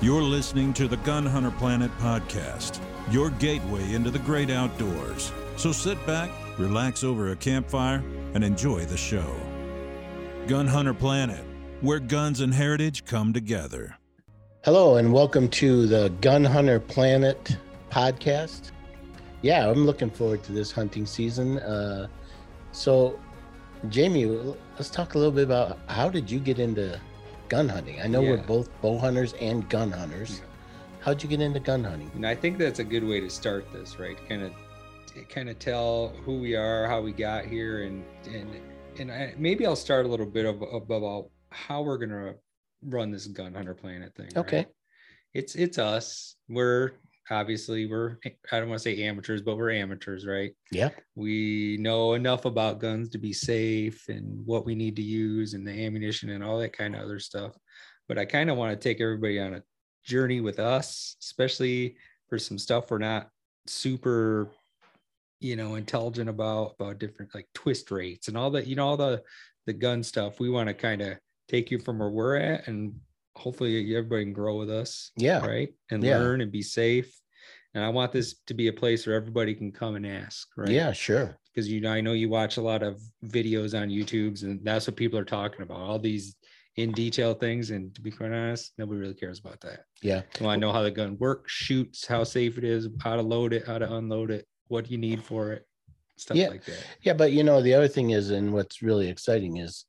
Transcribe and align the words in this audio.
You're 0.00 0.22
listening 0.22 0.72
to 0.74 0.86
the 0.86 0.96
Gun 0.98 1.26
Hunter 1.26 1.50
Planet 1.50 1.90
podcast, 1.98 2.78
your 3.10 3.30
gateway 3.30 3.94
into 3.94 4.12
the 4.12 4.20
great 4.20 4.48
outdoors. 4.48 5.32
So 5.56 5.72
sit 5.72 5.98
back, 6.06 6.30
relax 6.56 7.02
over 7.02 7.32
a 7.32 7.36
campfire, 7.36 8.04
and 8.32 8.44
enjoy 8.44 8.84
the 8.84 8.96
show. 8.96 9.34
Gun 10.46 10.68
Hunter 10.68 10.94
Planet, 10.94 11.44
where 11.80 11.98
guns 11.98 12.38
and 12.38 12.54
heritage 12.54 13.06
come 13.06 13.32
together. 13.32 13.96
Hello, 14.62 14.98
and 14.98 15.12
welcome 15.12 15.48
to 15.48 15.88
the 15.88 16.10
Gun 16.20 16.44
Hunter 16.44 16.78
Planet 16.78 17.56
podcast. 17.90 18.70
Yeah, 19.42 19.68
I'm 19.68 19.84
looking 19.84 20.10
forward 20.10 20.44
to 20.44 20.52
this 20.52 20.70
hunting 20.70 21.06
season. 21.06 21.58
Uh, 21.58 22.06
so, 22.70 23.18
Jamie, 23.88 24.26
let's 24.26 24.90
talk 24.90 25.16
a 25.16 25.18
little 25.18 25.32
bit 25.32 25.42
about 25.42 25.76
how 25.88 26.08
did 26.08 26.30
you 26.30 26.38
get 26.38 26.60
into 26.60 27.00
gun 27.48 27.68
hunting? 27.68 28.00
I 28.00 28.06
know 28.06 28.22
we're 28.22 28.36
both 28.36 28.68
bow 28.80 28.98
hunters 28.98 29.34
and 29.34 29.68
gun 29.68 29.90
hunters. 29.90 30.42
How'd 31.00 31.22
you 31.22 31.28
get 31.28 31.40
into 31.40 31.60
gun 31.60 31.84
hunting? 31.84 32.10
And 32.14 32.26
I 32.26 32.34
think 32.34 32.58
that's 32.58 32.80
a 32.80 32.84
good 32.84 33.04
way 33.04 33.20
to 33.20 33.30
start 33.30 33.72
this, 33.72 33.98
right? 33.98 34.16
Kind 34.28 34.42
of, 34.42 34.52
kind 35.28 35.48
of 35.48 35.58
tell 35.58 36.08
who 36.24 36.38
we 36.38 36.54
are, 36.56 36.86
how 36.86 37.00
we 37.00 37.12
got 37.12 37.44
here, 37.46 37.84
and 37.84 38.04
and 38.26 38.48
and 38.98 39.12
I, 39.12 39.34
maybe 39.38 39.66
I'll 39.66 39.76
start 39.76 40.06
a 40.06 40.08
little 40.08 40.26
bit 40.26 40.44
about 40.44 41.30
how 41.50 41.82
we're 41.82 41.98
gonna 41.98 42.34
run 42.82 43.10
this 43.10 43.26
gun 43.26 43.54
hunter 43.54 43.74
planet 43.74 44.14
thing. 44.14 44.26
right? 44.34 44.38
Okay. 44.38 44.66
It's 45.34 45.54
it's 45.54 45.78
us. 45.78 46.36
We're 46.48 46.92
obviously 47.30 47.86
we're 47.86 48.18
I 48.24 48.58
don't 48.58 48.68
want 48.68 48.80
to 48.80 48.82
say 48.82 49.02
amateurs, 49.04 49.42
but 49.42 49.56
we're 49.56 49.70
amateurs, 49.70 50.26
right? 50.26 50.52
Yeah. 50.70 50.90
We 51.14 51.76
know 51.80 52.14
enough 52.14 52.44
about 52.44 52.80
guns 52.80 53.08
to 53.10 53.18
be 53.18 53.32
safe 53.32 54.08
and 54.08 54.44
what 54.46 54.64
we 54.64 54.74
need 54.74 54.96
to 54.96 55.02
use 55.02 55.54
and 55.54 55.66
the 55.66 55.72
ammunition 55.86 56.30
and 56.30 56.42
all 56.42 56.58
that 56.58 56.72
kind 56.76 56.94
of 56.94 57.02
other 57.02 57.18
stuff. 57.18 57.56
But 58.08 58.18
I 58.18 58.24
kind 58.24 58.50
of 58.50 58.56
want 58.56 58.72
to 58.72 58.88
take 58.88 59.00
everybody 59.00 59.38
on 59.38 59.54
a 59.54 59.62
journey 60.04 60.40
with 60.40 60.58
us, 60.58 61.16
especially 61.22 61.96
for 62.28 62.38
some 62.38 62.58
stuff 62.58 62.90
we're 62.90 62.98
not 62.98 63.28
super, 63.66 64.48
you 65.40 65.56
know, 65.56 65.74
intelligent 65.74 66.28
about 66.28 66.74
about 66.78 66.98
different 66.98 67.34
like 67.34 67.48
twist 67.54 67.90
rates 67.90 68.28
and 68.28 68.36
all 68.36 68.50
that, 68.50 68.66
you 68.66 68.76
know, 68.76 68.86
all 68.86 68.96
the 68.96 69.22
the 69.66 69.72
gun 69.72 70.02
stuff. 70.02 70.40
We 70.40 70.48
want 70.48 70.68
to 70.68 70.74
kind 70.74 71.02
of 71.02 71.18
take 71.48 71.70
you 71.70 71.78
from 71.78 71.98
where 71.98 72.10
we're 72.10 72.36
at 72.36 72.68
and 72.68 72.94
hopefully 73.38 73.94
everybody 73.96 74.24
can 74.24 74.32
grow 74.32 74.56
with 74.58 74.70
us 74.70 75.10
Yeah. 75.16 75.44
right 75.46 75.70
and 75.90 76.02
Yeah. 76.02 76.18
learn 76.18 76.40
and 76.40 76.50
be 76.52 76.62
safe 76.62 77.10
and 77.74 77.84
i 77.84 77.88
want 77.88 78.12
this 78.12 78.34
to 78.46 78.54
be 78.54 78.66
a 78.68 78.72
place 78.72 79.06
where 79.06 79.16
everybody 79.16 79.54
can 79.54 79.70
come 79.72 79.94
and 79.96 80.06
ask 80.06 80.48
right 80.56 80.70
Yeah, 80.70 80.92
sure. 80.92 81.38
because 81.54 81.68
you 81.70 81.80
know 81.80 81.92
i 81.92 82.00
know 82.00 82.12
you 82.12 82.28
watch 82.28 82.56
a 82.56 82.62
lot 82.62 82.82
of 82.82 83.00
videos 83.24 83.80
on 83.80 83.88
youtube's 83.88 84.42
and 84.42 84.64
that's 84.64 84.86
what 84.86 84.96
people 84.96 85.18
are 85.18 85.24
talking 85.24 85.62
about 85.62 85.78
all 85.80 85.98
these 85.98 86.34
in 86.76 86.92
detail 86.92 87.34
things 87.34 87.70
and 87.70 87.94
to 87.94 88.00
be 88.00 88.10
quite 88.10 88.32
honest 88.32 88.72
nobody 88.78 89.00
really 89.00 89.14
cares 89.14 89.38
about 89.40 89.60
that 89.60 89.80
Yeah. 90.02 90.22
they 90.38 90.44
want 90.44 90.60
to 90.60 90.66
know 90.66 90.72
how 90.72 90.82
the 90.82 90.90
gun 90.90 91.16
works 91.18 91.52
shoots 91.52 92.06
how 92.06 92.24
safe 92.24 92.58
it 92.58 92.64
is 92.64 92.88
how 93.02 93.16
to 93.16 93.22
load 93.22 93.52
it 93.52 93.66
how 93.66 93.78
to 93.78 93.92
unload 93.94 94.30
it 94.30 94.46
what 94.68 94.90
you 94.90 94.98
need 94.98 95.22
for 95.22 95.52
it 95.52 95.66
stuff 96.16 96.36
Yeah. 96.36 96.48
like 96.48 96.64
that 96.64 96.84
Yeah, 97.02 97.14
but 97.14 97.30
you 97.32 97.42
know, 97.44 97.62
the 97.62 97.74
other 97.74 97.88
thing 97.88 98.10
is, 98.10 98.30
and 98.30 98.52
what's 98.52 98.82
really 98.82 99.08
exciting 99.08 99.58
is 99.58 99.84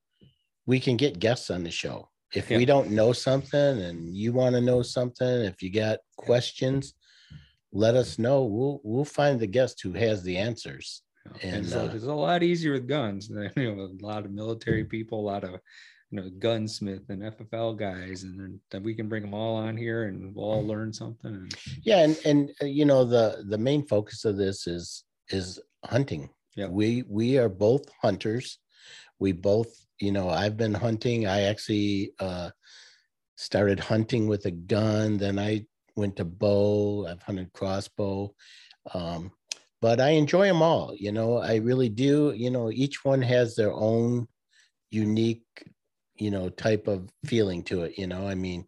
we 0.68 0.80
can 0.80 0.96
get 0.96 1.18
guests 1.20 1.50
on 1.50 1.64
the 1.64 1.72
show. 1.72 2.10
If 2.34 2.50
we 2.50 2.66
don't 2.66 2.92
know 2.92 3.12
something 3.12 3.60
and 3.60 4.16
you 4.16 4.34
want 4.34 4.56
to 4.56 4.62
know 4.62 4.82
something, 4.84 5.28
if 5.28 5.64
you 5.64 5.72
got 5.72 6.00
questions, 6.16 6.94
let 7.72 7.96
us 7.96 8.20
know. 8.20 8.44
We'll 8.44 8.82
we'll 8.84 9.06
find 9.06 9.40
the 9.40 9.48
guest 9.48 9.82
who 9.82 9.94
has 9.94 10.24
the 10.24 10.38
answers. 10.38 11.02
And, 11.42 11.58
and, 11.58 11.66
so 11.68 11.82
uh, 11.82 11.92
it's 11.94 12.06
a 12.06 12.14
lot 12.14 12.44
easier 12.44 12.74
with 12.74 12.88
guns 12.88 13.30
you 13.56 13.76
know 13.76 13.84
a 13.84 14.06
lot 14.06 14.26
of 14.26 14.32
military 14.32 14.84
people 14.84 15.20
a 15.20 15.30
lot 15.30 15.44
of 15.44 15.60
you 16.10 16.20
know 16.20 16.28
gunsmith 16.40 17.04
and 17.10 17.22
ffl 17.22 17.78
guys 17.78 18.24
and 18.24 18.40
then 18.40 18.60
then 18.72 18.82
we 18.82 18.96
can 18.96 19.08
bring 19.08 19.22
them 19.22 19.36
all 19.36 19.56
on 19.56 19.78
here 19.78 20.06
and 20.06 20.34
we'll 20.34 20.46
all 20.46 20.66
learn 20.66 20.92
something 20.92 21.32
and 21.32 21.56
Yeah, 21.84 22.04
and 22.04 22.18
and 22.26 22.52
uh, 22.62 22.66
you 22.66 22.86
know 22.86 23.06
the 23.06 23.44
the 23.48 23.58
main 23.58 23.86
focus 23.86 24.26
of 24.26 24.38
this 24.38 24.66
is 24.66 25.04
is 25.30 25.60
hunting. 25.86 26.30
Yeah. 26.56 26.68
We 26.68 27.04
we 27.08 27.38
are 27.38 27.50
both 27.50 27.86
hunters. 28.02 28.60
We 29.20 29.32
both, 29.32 29.74
you 30.00 30.12
know, 30.12 30.30
I've 30.30 30.58
been 30.58 30.74
hunting. 30.74 31.28
I 31.28 31.42
actually 31.44 32.14
uh 32.20 32.52
started 33.36 33.80
hunting 33.80 34.28
with 34.28 34.46
a 34.46 34.52
gun, 34.52 35.18
then 35.18 35.40
I 35.40 35.66
went 35.96 36.18
to 36.18 36.26
bow. 36.26 37.08
I've 37.08 37.24
hunted 37.24 37.54
crossbow. 37.54 38.34
Um 38.94 39.32
but 39.82 40.02
I 40.02 40.10
enjoy 40.10 40.46
them 40.48 40.62
all, 40.62 40.94
you 40.98 41.12
know. 41.14 41.38
I 41.38 41.56
really 41.56 41.88
do. 41.88 42.34
You 42.36 42.52
know, 42.52 42.70
each 42.70 43.06
one 43.06 43.22
has 43.22 43.56
their 43.56 43.72
own 43.72 44.28
unique, 44.92 45.46
you 46.16 46.32
know, 46.32 46.50
type 46.50 46.88
of 46.88 47.10
feeling 47.26 47.64
to 47.64 47.84
it, 47.84 47.98
you 47.98 48.06
know. 48.08 48.28
I 48.28 48.36
mean, 48.36 48.66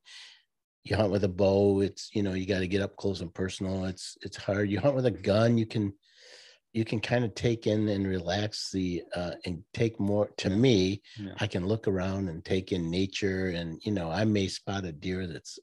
you 0.84 0.96
hunt 0.96 1.12
with 1.12 1.24
a 1.24 1.30
bow 1.30 1.81
it's 1.81 2.09
you 2.13 2.24
know 2.24 2.34
you 2.34 2.46
got 2.46 2.59
to 2.59 2.68
get 2.68 2.81
up 2.81 2.96
close 2.96 3.22
and 3.22 3.34
personal 3.34 3.86
it's 3.86 4.18
it's 4.22 4.38
hard 4.38 4.69
you 4.69 4.80
hunt 4.80 4.96
with 4.96 5.06
a 5.06 5.12
gun 5.12 5.58
you 5.58 5.66
can 5.66 5.94
you 6.74 6.86
can 6.86 7.00
kind 7.00 7.26
of 7.26 7.36
take 7.36 7.68
in 7.68 7.88
and 7.90 8.08
relax 8.08 8.72
the 8.72 9.04
uh 9.16 9.32
and 9.46 9.64
take 9.74 10.00
more 10.00 10.30
to 10.38 10.50
Yeah. 10.50 10.56
me 10.56 11.02
Yeah. 11.18 11.34
i 11.40 11.48
can 11.48 11.68
look 11.68 11.88
around 11.88 12.30
and 12.30 12.44
take 12.46 12.72
in 12.72 12.90
nature 12.90 13.50
and 13.50 13.80
you 13.84 13.92
know 13.92 14.09
i 14.09 14.24
may 14.26 14.48
spot 14.48 14.86
a 14.86 14.92
deer 14.92 15.28
that's 15.28 15.60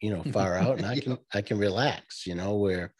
you 0.00 0.10
know 0.10 0.22
far 0.32 0.56
out 0.56 0.76
and 0.78 0.86
i 0.86 0.94
Yeah. 0.94 1.00
can 1.02 1.18
i 1.34 1.40
can 1.42 1.58
relax 1.58 2.26
you 2.26 2.34
know 2.34 2.56
where 2.56 2.94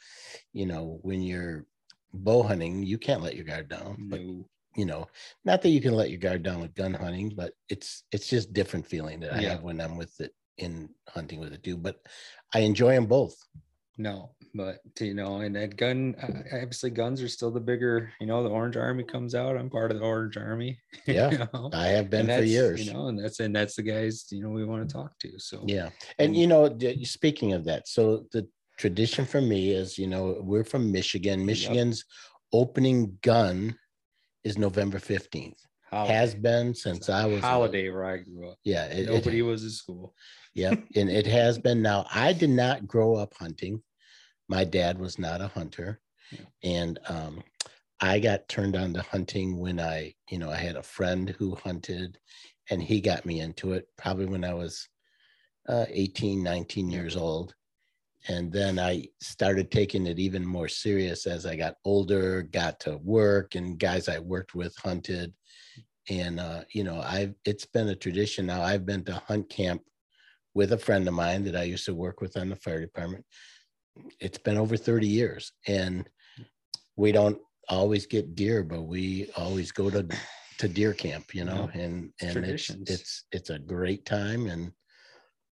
you 0.53 0.67
know 0.67 0.99
when 1.03 1.23
you're 1.23 1.67
bow 2.13 2.43
hunting 2.43 2.83
you 2.83 2.99
can't 2.99 3.23
let 3.23 3.37
your 3.37 3.45
guard 3.45 3.69
down 3.69 3.97
but 4.09 4.21
you 4.77 4.85
know 4.85 5.07
not 5.45 5.63
that 5.63 5.69
you 5.71 5.81
can 5.81 5.95
let 5.95 6.11
your 6.11 6.19
guard 6.19 6.43
down 6.43 6.61
with 6.61 6.75
gun 6.75 6.95
hunting 6.95 7.33
but 7.37 7.53
it's 7.69 8.05
it's 8.13 8.29
just 8.29 8.53
different 8.53 8.87
feeling 8.87 9.21
that 9.21 9.33
i 9.33 9.41
Yeah. 9.41 9.51
have 9.51 9.63
when 9.63 9.81
i'm 9.81 9.97
with 9.97 10.21
it 10.21 10.33
in 10.59 10.89
hunting 11.09 11.41
with 11.41 11.53
it 11.53 11.63
too 11.63 11.77
but 11.77 11.97
i 12.55 12.61
enjoy 12.61 12.95
them 12.95 13.07
both 13.07 13.37
no 14.01 14.31
but 14.55 14.79
you 14.99 15.15
know 15.15 15.41
and 15.43 15.55
that 15.55 15.77
gun 15.77 16.15
obviously 16.53 16.91
guns 16.91 17.23
are 17.23 17.29
still 17.29 17.51
the 17.51 17.61
bigger 17.61 18.11
you 18.21 18.27
know 18.27 18.43
the 18.43 18.49
orange 18.49 18.77
army 18.77 19.05
comes 19.05 19.35
out 19.35 19.57
i'm 19.57 19.71
part 19.71 19.93
of 19.93 19.99
the 19.99 20.05
orange 20.05 20.37
army 20.37 20.79
you 21.07 21.15
Yeah, 21.15 21.47
know? 21.53 21.71
i 21.73 21.87
have 21.89 22.09
been 22.11 22.29
And 22.31 22.41
for 22.41 22.45
years. 22.45 22.85
you 22.85 22.93
know 22.93 23.09
and 23.09 23.19
that's 23.23 23.39
and 23.41 23.55
that's 23.55 23.77
the 23.77 23.83
guys 23.83 24.27
you 24.31 24.43
know 24.43 24.49
we 24.51 24.65
want 24.65 24.89
to 24.89 24.93
talk 24.93 25.17
to 25.21 25.39
so. 25.39 25.63
Yeah 25.67 25.91
and 26.19 26.35
you 26.37 26.47
know 26.47 26.77
speaking 27.05 27.53
of 27.53 27.65
that 27.67 27.87
so 27.87 28.25
the 28.33 28.49
tradition 28.79 29.25
for 29.27 29.41
me 29.43 29.71
is 29.71 29.99
you 29.99 30.07
know 30.07 30.39
we're 30.41 30.65
from 30.65 30.91
michigan 30.91 31.45
michigan's 31.45 32.05
opening 32.53 33.17
gun 33.23 33.77
is 34.43 34.57
november 34.59 34.99
15th 34.99 35.61
holiday. 35.91 36.15
has 36.15 36.35
been 36.35 36.75
since 36.75 37.09
I 37.11 37.27
was 37.27 37.39
a- 37.41 37.47
holiday 37.47 37.91
where 37.91 38.07
i 38.07 38.17
grew 38.19 38.49
up. 38.51 38.59
Yeah 38.65 38.87
it, 38.87 39.01
it- 39.09 39.13
nobody 39.13 39.43
was 39.43 39.63
in 39.65 39.71
school. 39.71 40.15
Yeah 40.55 40.75
and 40.97 41.09
it 41.09 41.27
has 41.27 41.59
been 41.59 41.81
now. 41.83 42.07
I 42.13 42.33
did 42.33 42.51
not 42.51 42.87
grow 42.89 43.15
up 43.15 43.33
hunting 43.39 43.81
my 44.51 44.65
dad 44.65 44.99
was 44.99 45.17
not 45.19 45.41
a 45.41 45.47
hunter. 45.47 46.01
And 46.63 46.99
um 47.09 47.43
i 48.03 48.19
got 48.19 48.49
turned 48.49 48.77
on 48.77 48.95
to 48.95 49.03
hunting 49.03 49.59
when 49.59 49.79
i 49.79 50.15
you 50.31 50.39
know 50.39 50.51
i 50.51 50.57
had 50.57 50.77
a 50.77 50.83
friend 50.83 51.29
who 51.39 51.55
hunted 51.55 52.19
and 52.71 52.83
he 52.83 52.99
got 53.01 53.27
me 53.27 53.41
into 53.41 53.75
it 53.75 53.87
probably 53.99 54.25
when 54.27 54.45
i 54.45 54.55
was 54.55 54.89
uh 55.69 55.87
18 55.89 56.43
19 56.43 56.91
years 56.91 57.17
old. 57.17 57.55
And 58.29 58.53
then 58.53 58.79
i 58.79 59.07
started 59.21 59.71
taking 59.71 60.07
it 60.07 60.19
even 60.19 60.45
more 60.47 60.69
serious 60.69 61.27
as 61.27 61.47
i 61.47 61.57
got 61.57 61.77
older 61.85 62.43
got 62.43 62.81
to 62.81 62.99
work 62.99 63.55
and 63.55 63.79
guys 63.79 64.09
i 64.09 64.19
worked 64.19 64.55
with 64.55 64.75
hunted. 64.79 65.33
And 66.09 66.41
uh 66.41 66.63
you 66.73 66.85
know 66.85 67.01
i've 67.01 67.35
it's 67.45 67.67
been 67.67 67.89
a 67.89 67.97
tradition 68.05 68.47
now. 68.47 68.63
I've 68.63 68.87
been 68.87 69.05
to 69.05 69.23
hunt 69.29 69.49
camp 69.51 69.83
with 70.55 70.73
a 70.73 70.79
friend 70.79 71.07
of 71.07 71.15
mine 71.15 71.45
that 71.45 71.57
I 71.57 71.63
used 71.63 71.85
to 71.87 71.95
work 71.95 72.21
with 72.21 72.37
on 72.37 72.49
the 72.49 72.57
fire 72.57 72.81
department. 72.81 73.25
It's 74.21 74.39
been 74.39 74.57
over 74.59 74.77
30 74.77 75.07
years 75.07 75.53
and 75.67 76.09
we 76.97 77.13
don't 77.13 77.39
always 77.69 78.07
get 78.07 78.35
deer, 78.35 78.63
but 78.63 78.83
we 78.83 79.31
always 79.37 79.73
go 79.73 79.91
to 79.91 80.07
to 80.59 80.69
deer 80.69 80.93
camp, 80.93 81.35
you 81.35 81.45
know, 81.45 81.71
and 81.73 82.13
and 82.21 82.45
it's 82.45 82.67
Traditions. 82.67 82.91
it's 82.91 83.25
it's 83.33 83.51
a 83.51 83.59
great 83.59 84.05
time 84.05 84.47
and 84.47 84.73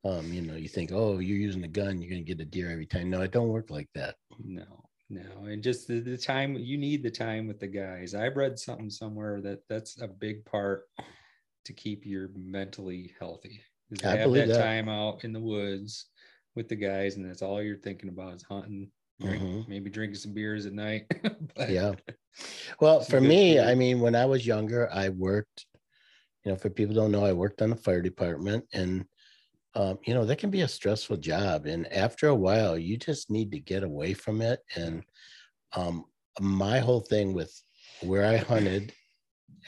um, 0.04 0.32
you 0.32 0.42
know, 0.42 0.54
you 0.54 0.68
think, 0.68 0.90
oh, 0.92 1.18
you're 1.18 1.38
using 1.38 1.64
a 1.64 1.68
gun, 1.68 2.00
you're 2.00 2.10
gonna 2.10 2.22
get 2.22 2.40
a 2.40 2.44
deer 2.44 2.70
every 2.70 2.86
time. 2.86 3.10
No, 3.10 3.22
it 3.22 3.32
don't 3.32 3.48
work 3.48 3.70
like 3.70 3.88
that. 3.94 4.16
No, 4.38 4.84
no, 5.08 5.44
and 5.44 5.62
just 5.62 5.88
the, 5.88 6.00
the 6.00 6.18
time 6.18 6.56
you 6.56 6.76
need 6.76 7.02
the 7.02 7.10
time 7.10 7.46
with 7.46 7.60
the 7.60 7.66
guys. 7.66 8.14
I've 8.14 8.36
read 8.36 8.58
something 8.58 8.90
somewhere 8.90 9.40
that 9.42 9.60
that's 9.68 10.00
a 10.00 10.08
big 10.08 10.44
part 10.44 10.84
to 11.64 11.72
keep 11.72 12.04
you 12.04 12.28
mentally 12.34 13.14
healthy. 13.18 13.60
Is 13.90 14.00
to 14.00 14.08
I 14.08 14.16
have 14.16 14.24
believe 14.24 14.48
that, 14.48 14.54
that. 14.54 14.62
time 14.62 14.88
out 14.88 15.24
in 15.24 15.32
the 15.32 15.40
woods 15.40 16.06
with 16.54 16.68
the 16.68 16.76
guys, 16.76 17.16
and 17.16 17.28
that's 17.28 17.42
all 17.42 17.62
you're 17.62 17.76
thinking 17.76 18.08
about 18.08 18.34
is 18.34 18.42
hunting, 18.42 18.90
drink, 19.20 19.42
Mhm. 19.42 19.68
maybe 19.68 19.90
drinking 19.90 20.16
some 20.16 20.32
beers 20.32 20.66
at 20.66 20.72
night. 20.72 21.06
But- 21.56 21.70
Yeah. 21.70 21.94
Well, 22.80 23.00
for 23.00 23.20
me. 23.20 23.60
I 23.60 23.74
mean, 23.74 24.00
when 24.00 24.14
I 24.16 24.26
was 24.26 24.46
younger, 24.46 24.90
I 24.92 25.08
worked, 25.10 25.66
you 26.44 26.50
know, 26.52 26.56
for 26.58 26.68
people 26.70 26.94
who 26.94 27.00
don't 27.00 27.12
know, 27.12 27.24
I 27.24 27.32
worked 27.32 27.62
on 27.62 27.70
the 27.70 27.76
fire 27.76 28.02
department 28.02 28.64
and 28.72 29.06
um, 29.76 29.98
you 30.06 30.14
know, 30.14 30.24
that 30.24 30.38
can 30.38 30.50
be 30.50 30.60
a 30.60 30.68
stressful 30.68 31.16
job. 31.16 31.66
And 31.66 31.92
after 31.92 32.28
a 32.28 32.34
while, 32.34 32.78
you 32.78 32.96
just 32.96 33.28
need 33.28 33.50
to 33.50 33.58
get 33.58 33.82
away 33.82 34.14
from 34.14 34.40
it. 34.40 34.60
And 34.76 35.02
um, 35.74 36.04
my 36.40 36.78
whole 36.78 37.00
thing 37.00 37.32
with 37.34 37.52
where 38.00 38.24
I 38.24 38.36
hunted, 38.36 38.92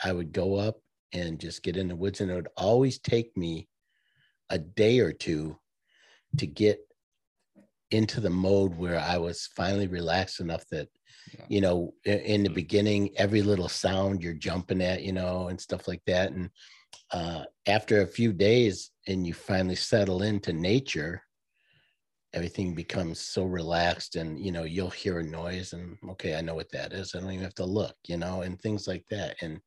I 0.04 0.12
would 0.12 0.30
go 0.32 0.54
up 0.54 0.76
and 1.12 1.40
just 1.40 1.64
get 1.64 1.76
in 1.76 1.88
the 1.88 1.96
woods, 1.96 2.20
and 2.20 2.30
it 2.30 2.36
would 2.36 2.46
always 2.56 3.00
take 3.00 3.36
me 3.36 3.68
a 4.50 4.58
day 4.60 5.00
or 5.00 5.12
two 5.12 5.58
to 6.38 6.46
get 6.46 6.78
into 7.90 8.20
the 8.20 8.30
mode 8.30 8.76
where 8.76 8.98
I 8.98 9.18
was 9.18 9.48
finally 9.56 9.86
relaxed 9.86 10.40
enough 10.40 10.64
that, 10.70 10.88
Yeah. 11.32 11.46
you 11.48 11.60
know, 11.60 11.94
in 12.04 12.42
the 12.42 12.50
beginning, 12.50 13.16
every 13.16 13.42
little 13.42 13.68
sound 13.68 14.22
you're 14.22 14.34
jumping 14.34 14.82
at, 14.82 15.02
you 15.02 15.12
know, 15.12 15.48
and 15.48 15.60
stuff 15.60 15.86
like 15.86 16.02
that. 16.06 16.32
And 16.32 16.50
uh, 17.12 17.44
after 17.66 18.00
a 18.00 18.06
few 18.06 18.32
days 18.32 18.90
and 19.06 19.26
you 19.26 19.34
finally 19.34 19.76
settle 19.76 20.22
into 20.22 20.52
nature, 20.52 21.22
everything 22.32 22.74
becomes 22.74 23.20
so 23.20 23.44
relaxed 23.44 24.16
and, 24.16 24.38
you 24.38 24.52
know, 24.52 24.64
you'll 24.64 24.90
hear 24.90 25.20
a 25.20 25.22
noise 25.22 25.72
and, 25.72 25.96
okay, 26.10 26.34
I 26.34 26.40
know 26.40 26.54
what 26.54 26.70
that 26.72 26.92
is. 26.92 27.14
I 27.14 27.20
don't 27.20 27.30
even 27.32 27.44
have 27.44 27.54
to 27.54 27.64
look, 27.64 27.96
you 28.08 28.16
know, 28.16 28.42
and 28.42 28.60
things 28.60 28.86
like 28.86 29.04
that. 29.10 29.36
And 29.40 29.60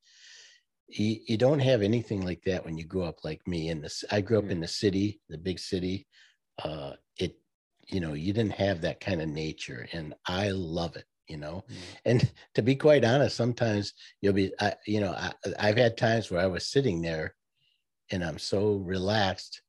you, 0.87 1.19
you 1.27 1.37
don't 1.37 1.59
have 1.59 1.81
anything 1.81 2.21
like 2.21 2.41
that 2.43 2.63
when 2.65 2.77
you 2.77 2.85
grow 2.85 3.05
up 3.05 3.23
like 3.23 3.41
me 3.47 3.69
in 3.69 3.81
this. 3.81 4.03
I 4.11 4.21
grew 4.21 4.37
up 4.39 4.45
Yeah. 4.45 4.51
in 4.51 4.59
the 4.61 4.67
city, 4.67 5.19
the 5.29 5.37
big 5.37 5.59
city. 5.59 6.05
Uh, 6.63 6.93
it, 7.17 7.39
you 7.87 7.99
know, 7.99 8.13
you 8.13 8.33
didn't 8.33 8.53
have 8.53 8.81
that 8.81 8.99
kind 8.99 9.21
of 9.21 9.29
nature 9.29 9.87
and 9.93 10.13
I 10.25 10.49
love 10.49 10.95
it, 10.95 11.05
you 11.27 11.37
know, 11.37 11.63
Mm. 11.69 11.75
and 12.05 12.33
to 12.55 12.61
be 12.61 12.75
quite 12.75 13.05
honest, 13.05 13.35
sometimes 13.35 13.93
you'll 14.21 14.33
be, 14.33 14.51
I, 14.59 14.75
you 14.85 14.99
know, 14.99 15.11
I, 15.13 15.33
I've 15.59 15.77
had 15.77 15.97
times 15.97 16.29
where 16.29 16.41
I 16.41 16.47
was 16.47 16.67
sitting 16.67 17.01
there 17.01 17.35
and 18.11 18.23
I'm 18.23 18.37
so 18.39 18.75
relaxed 18.75 19.61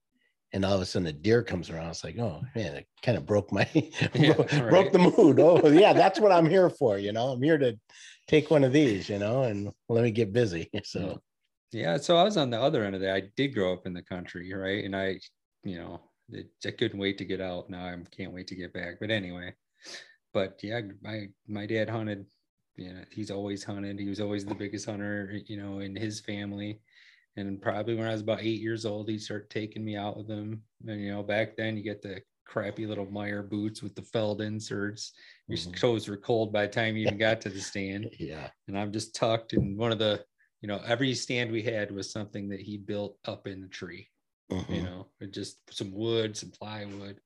and 0.52 0.64
all 0.64 0.74
of 0.74 0.80
a 0.80 0.86
sudden 0.86 1.06
a 1.06 1.12
deer 1.12 1.42
comes 1.44 1.70
around. 1.70 1.90
It's 1.90 2.02
like, 2.02 2.18
oh 2.18 2.42
man, 2.56 2.74
it 2.74 2.86
kind 3.02 3.16
of 3.16 3.24
broke 3.24 3.52
my, 3.52 3.68
Yeah, 4.14 4.34
broke 4.34 4.52
right. 4.52 4.92
the 4.92 4.98
mood. 5.16 5.38
Oh 5.40 5.68
yeah, 5.68 5.92
that's 5.92 6.18
what 6.18 6.32
I'm 6.32 6.48
here 6.48 6.70
for. 6.70 6.98
You 6.98 7.12
know, 7.12 7.28
I'm 7.28 7.42
here 7.42 7.58
to 7.58 7.78
take 8.26 8.50
one 8.50 8.64
of 8.64 8.72
these, 8.72 9.08
you 9.08 9.18
know, 9.18 9.44
and 9.44 9.70
let 9.88 10.02
me 10.02 10.10
get 10.10 10.32
busy. 10.32 10.70
So 10.84 11.20
Yeah, 11.72 11.98
so 11.98 12.16
I 12.16 12.24
was 12.24 12.36
on 12.36 12.50
the 12.50 12.60
other 12.60 12.84
end 12.84 12.96
of 12.96 13.00
that. 13.02 13.14
I 13.14 13.22
did 13.36 13.54
grow 13.54 13.72
up 13.72 13.86
in 13.86 13.92
the 13.94 14.02
country, 14.02 14.52
right? 14.52 14.84
And 14.84 14.96
I, 14.96 15.20
you 15.62 15.76
know, 15.78 16.00
it, 16.32 16.50
I 16.66 16.70
couldn't 16.70 16.98
wait 16.98 17.18
to 17.18 17.24
get 17.24 17.40
out. 17.40 17.70
Now 17.70 17.86
I 17.86 17.96
can't 18.10 18.32
wait 18.32 18.46
to 18.48 18.54
get 18.54 18.72
back. 18.72 18.96
But 19.00 19.10
anyway, 19.10 19.54
but 20.32 20.60
yeah, 20.62 20.80
my 21.02 21.28
my 21.46 21.66
dad 21.66 21.88
hunted. 21.88 22.26
You 22.76 22.94
know, 22.94 23.04
he's 23.10 23.30
always 23.30 23.64
hunted. 23.64 23.98
He 23.98 24.08
was 24.08 24.20
always 24.20 24.46
the 24.46 24.54
biggest 24.54 24.86
hunter, 24.86 25.38
you 25.46 25.56
know, 25.58 25.80
in 25.80 25.94
his 25.94 26.20
family. 26.20 26.80
And 27.36 27.60
probably 27.60 27.94
when 27.94 28.06
I 28.06 28.12
was 28.12 28.22
about 28.22 28.42
eight 28.42 28.60
years 28.60 28.86
old, 28.86 29.08
he 29.08 29.18
started 29.18 29.50
taking 29.50 29.84
me 29.84 29.96
out 29.96 30.16
with 30.16 30.28
him. 30.28 30.62
And 30.86 31.00
you 31.00 31.10
know, 31.12 31.22
back 31.22 31.56
then 31.56 31.76
you 31.76 31.82
get 31.82 32.02
the 32.02 32.22
crappy 32.46 32.86
little 32.86 33.10
Meyer 33.10 33.42
boots 33.42 33.82
with 33.82 33.94
the 33.94 34.02
felt 34.02 34.40
inserts. 34.40 35.12
Your 35.48 35.58
Mhm. 35.58 35.76
toes 35.76 36.08
were 36.08 36.16
cold 36.16 36.52
by 36.52 36.66
the 36.66 36.72
time 36.72 36.96
you 36.96 37.06
even 37.06 37.18
got 37.18 37.40
to 37.42 37.48
the 37.48 37.60
stand 37.60 38.10
yeah, 38.18 38.50
and 38.68 38.78
I'm 38.78 38.92
just 38.92 39.14
tucked 39.14 39.52
in 39.52 39.76
one 39.76 39.92
of 39.92 39.98
the, 39.98 40.24
you 40.60 40.68
know, 40.68 40.80
every 40.84 41.14
stand 41.14 41.50
we 41.52 41.62
had 41.62 41.90
was 41.90 42.10
something 42.10 42.48
that 42.48 42.60
he 42.60 42.76
built 42.76 43.18
up 43.24 43.46
in 43.46 43.60
the 43.60 43.68
tree, 43.68 44.09
you 44.68 44.80
mhm. 44.80 44.82
know, 44.82 45.06
just 45.30 45.58
some 45.74 45.92
wood, 45.92 46.36
some 46.36 46.50
plywood. 46.50 47.20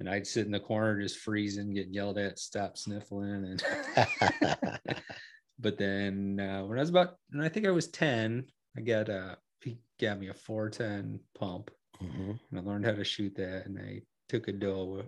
And 0.00 0.08
I'd 0.10 0.26
sit 0.26 0.46
in 0.46 0.52
the 0.52 0.60
corner 0.60 1.00
just 1.00 1.18
freezing, 1.18 1.74
getting 1.74 1.94
yelled 1.94 2.18
at, 2.18 2.38
stop 2.38 2.76
sniffling. 2.76 3.44
And 3.44 3.62
but 5.58 5.78
then 5.78 6.40
uh, 6.40 6.64
when 6.64 6.78
I 6.78 6.82
was 6.82 6.90
about, 6.90 7.16
and 7.32 7.42
I 7.42 7.48
think 7.48 7.66
I 7.66 7.70
was 7.70 7.88
10, 7.88 8.46
I 8.76 8.80
got 8.80 9.08
a, 9.08 9.38
he 9.62 9.78
got 10.00 10.18
me 10.18 10.28
a 10.28 10.34
410 10.34 11.20
pump 11.34 11.70
Mhm. 12.00 12.38
and 12.50 12.60
I 12.60 12.62
learned 12.62 12.86
how 12.86 12.92
to 12.92 13.04
shoot 13.04 13.34
that. 13.36 13.66
And 13.66 13.78
I 13.78 14.02
took 14.28 14.48
a 14.48 14.52
doe 14.52 15.04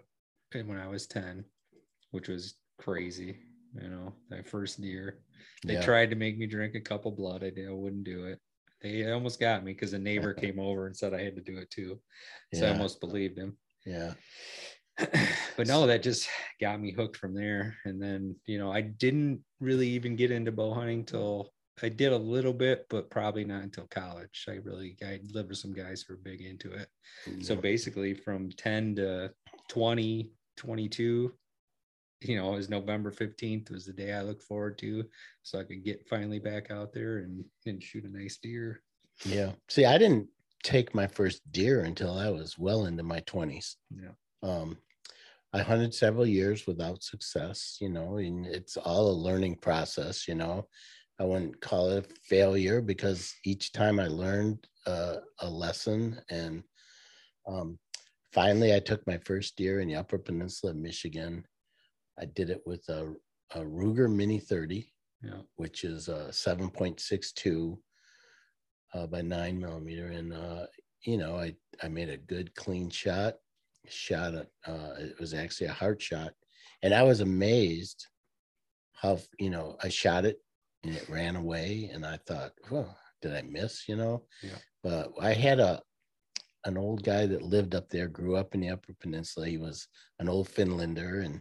when 0.53 0.79
I 0.79 0.89
was 0.89 1.07
10, 1.07 1.45
which 2.13 2.29
was 2.29 2.57
crazy, 2.79 3.39
you 3.81 3.89
know, 3.89 4.15
my 4.31 4.43
first 4.43 4.81
deer. 4.81 5.21
They 5.67 5.75
Yeah. 5.75 5.83
tried 5.85 6.11
to 6.11 6.17
make 6.17 6.39
me 6.39 6.47
drink 6.47 6.75
a 6.75 6.81
cup 6.81 7.07
of 7.07 7.17
blood. 7.17 7.45
I 7.45 7.51
did. 7.51 7.69
I 7.69 7.73
wouldn't 7.73 8.05
do 8.05 8.27
it. 8.27 8.41
They 8.85 9.11
almost 9.11 9.41
got 9.41 9.65
me 9.65 9.73
because 9.73 9.95
a 9.95 9.99
neighbor 9.99 10.35
came 10.45 10.61
over 10.61 10.87
and 10.87 10.97
said 10.97 11.15
I 11.15 11.23
had 11.23 11.35
to 11.37 11.43
do 11.43 11.57
it 11.59 11.71
too. 11.71 11.99
So 12.53 12.67
I 12.67 12.71
almost 12.71 13.01
believed 13.01 13.39
him. 13.39 13.57
yeah, 13.85 14.13
but 15.57 15.67
no, 15.67 15.87
that 15.87 16.03
just 16.03 16.29
got 16.61 16.81
me 16.81 16.93
hooked 16.93 17.17
from 17.17 17.35
there. 17.35 17.77
And 17.85 18.01
then, 18.01 18.37
you 18.47 18.59
know, 18.59 18.71
I 18.71 18.83
didn't 18.83 19.41
really 19.59 19.89
even 19.89 20.15
get 20.15 20.31
into 20.31 20.53
bow 20.53 20.73
hunting 20.75 21.05
till 21.05 21.51
I 21.83 21.89
did 21.89 22.13
a 22.13 22.17
little 22.17 22.53
bit, 22.53 22.87
but 22.89 23.11
probably 23.11 23.45
not 23.45 23.63
until 23.63 23.87
college. 23.89 24.45
I 24.49 24.61
really, 24.63 24.97
I 25.03 25.19
lived 25.33 25.49
with 25.49 25.59
some 25.59 25.73
guys 25.73 26.03
who 26.03 26.15
were 26.15 26.21
big 26.23 26.43
into 26.43 26.71
it. 26.73 26.89
So 27.43 27.57
basically 27.57 28.15
from 28.15 28.51
10 28.51 28.97
to 28.97 29.33
20, 29.69 30.31
22, 30.57 31.33
you 32.25 32.37
know, 32.37 32.53
it 32.53 32.57
was 32.57 32.69
November 32.69 33.11
15th 33.11 33.71
was 33.71 33.87
the 33.87 33.93
day 33.93 34.13
I 34.13 34.23
looked 34.23 34.43
forward 34.43 34.79
to. 34.79 35.05
So 35.43 35.59
I 35.59 35.65
could 35.65 35.85
get 35.85 36.09
finally 36.09 36.39
back 36.39 36.71
out 36.71 36.93
there 36.93 37.19
and, 37.19 37.45
and 37.67 37.83
shoot 37.83 38.05
a 38.05 38.09
nice 38.09 38.39
deer. 38.39 38.83
yeah. 39.25 39.53
See, 39.69 39.85
I 39.85 39.99
didn't 39.99 40.29
take 40.63 40.95
my 40.95 41.07
first 41.07 41.41
deer 41.53 41.85
until 41.85 42.17
I 42.17 42.31
was 42.31 42.59
well 42.59 42.87
into 42.87 43.03
my 43.03 43.21
twenties. 43.21 43.77
Yeah. 43.91 44.13
um, 44.43 44.79
I 45.53 45.63
hunted 45.63 45.95
several 45.95 46.27
years 46.27 46.67
without 46.67 47.05
success, 47.05 47.79
you 47.81 47.89
know, 47.89 48.17
and 48.17 48.45
it's 48.45 48.77
all 48.77 49.09
a 49.09 49.13
learning 49.13 49.57
process, 49.57 50.27
you 50.27 50.35
know. 50.35 50.67
I 51.21 51.25
wouldn't 51.25 51.61
call 51.61 51.91
it 51.91 52.05
a 52.05 52.15
failure 52.29 52.81
because 52.81 53.33
each 53.45 53.71
time 53.71 54.01
I 54.01 54.09
learned 54.09 54.67
uh, 54.85 55.17
a 55.39 55.49
lesson. 55.49 56.21
And 56.29 56.65
um, 57.47 57.79
finally, 58.33 58.75
I 58.75 58.81
took 58.81 59.07
my 59.07 59.19
first 59.19 59.57
deer 59.57 59.79
in 59.79 59.87
the 59.87 59.95
Upper 59.95 60.19
Peninsula 60.19 60.73
of 60.73 60.79
Michigan. 60.79 61.45
I 62.19 62.27
did 62.27 62.51
it 62.51 62.63
with 62.67 62.89
a, 62.89 63.15
a 63.55 63.61
Ruger 63.61 64.09
Mini 64.13 64.39
30, 64.39 64.93
Yeah. 65.23 65.41
which 65.57 65.85
is 65.85 66.09
a 66.09 66.29
7.62 66.31 67.79
uh, 68.95 69.07
by 69.07 69.23
nine 69.23 69.59
millimeter. 69.59 70.07
And, 70.09 70.33
uh, 70.33 70.67
you 71.03 71.19
know, 71.19 71.37
I, 71.37 71.55
I 71.83 71.89
made 71.89 72.09
a 72.09 72.17
good 72.17 72.55
clean 72.55 72.91
shot, 72.91 73.35
shot 73.89 74.35
it. 74.35 74.49
Uh, 74.67 74.93
it 74.99 75.19
was 75.19 75.35
actually 75.35 75.67
a 75.69 75.73
hard 75.73 76.01
shot. 76.01 76.33
And 76.83 76.95
I 76.95 77.03
was 77.03 77.21
amazed 77.21 78.07
how, 78.93 79.19
you 79.39 79.51
know, 79.51 79.77
I 79.83 79.89
shot 79.89 80.25
it 80.25 80.39
and 80.85 80.95
it 80.95 81.09
ran 81.09 81.37
away. 81.37 81.91
And 81.93 82.07
I 82.07 82.19
thought, 82.27 82.53
well, 82.71 82.97
did 83.21 83.35
I 83.35 83.43
miss, 83.43 83.89
you 83.89 83.97
know? 83.97 84.25
Yeah. 84.43 84.59
But 84.83 85.13
I 85.21 85.33
had 85.33 85.59
a, 85.61 85.83
an 86.67 86.79
old 86.79 87.03
guy 87.03 87.27
that 87.27 87.43
lived 87.43 87.75
up 87.75 87.89
there, 87.91 88.09
grew 88.09 88.37
up 88.37 88.55
in 88.55 88.61
the 88.61 88.71
Upper 88.71 88.95
Peninsula. 89.01 89.47
He 89.49 89.59
was 89.59 89.89
an 90.21 90.29
old 90.29 90.49
Finlander 90.49 91.25
and 91.25 91.41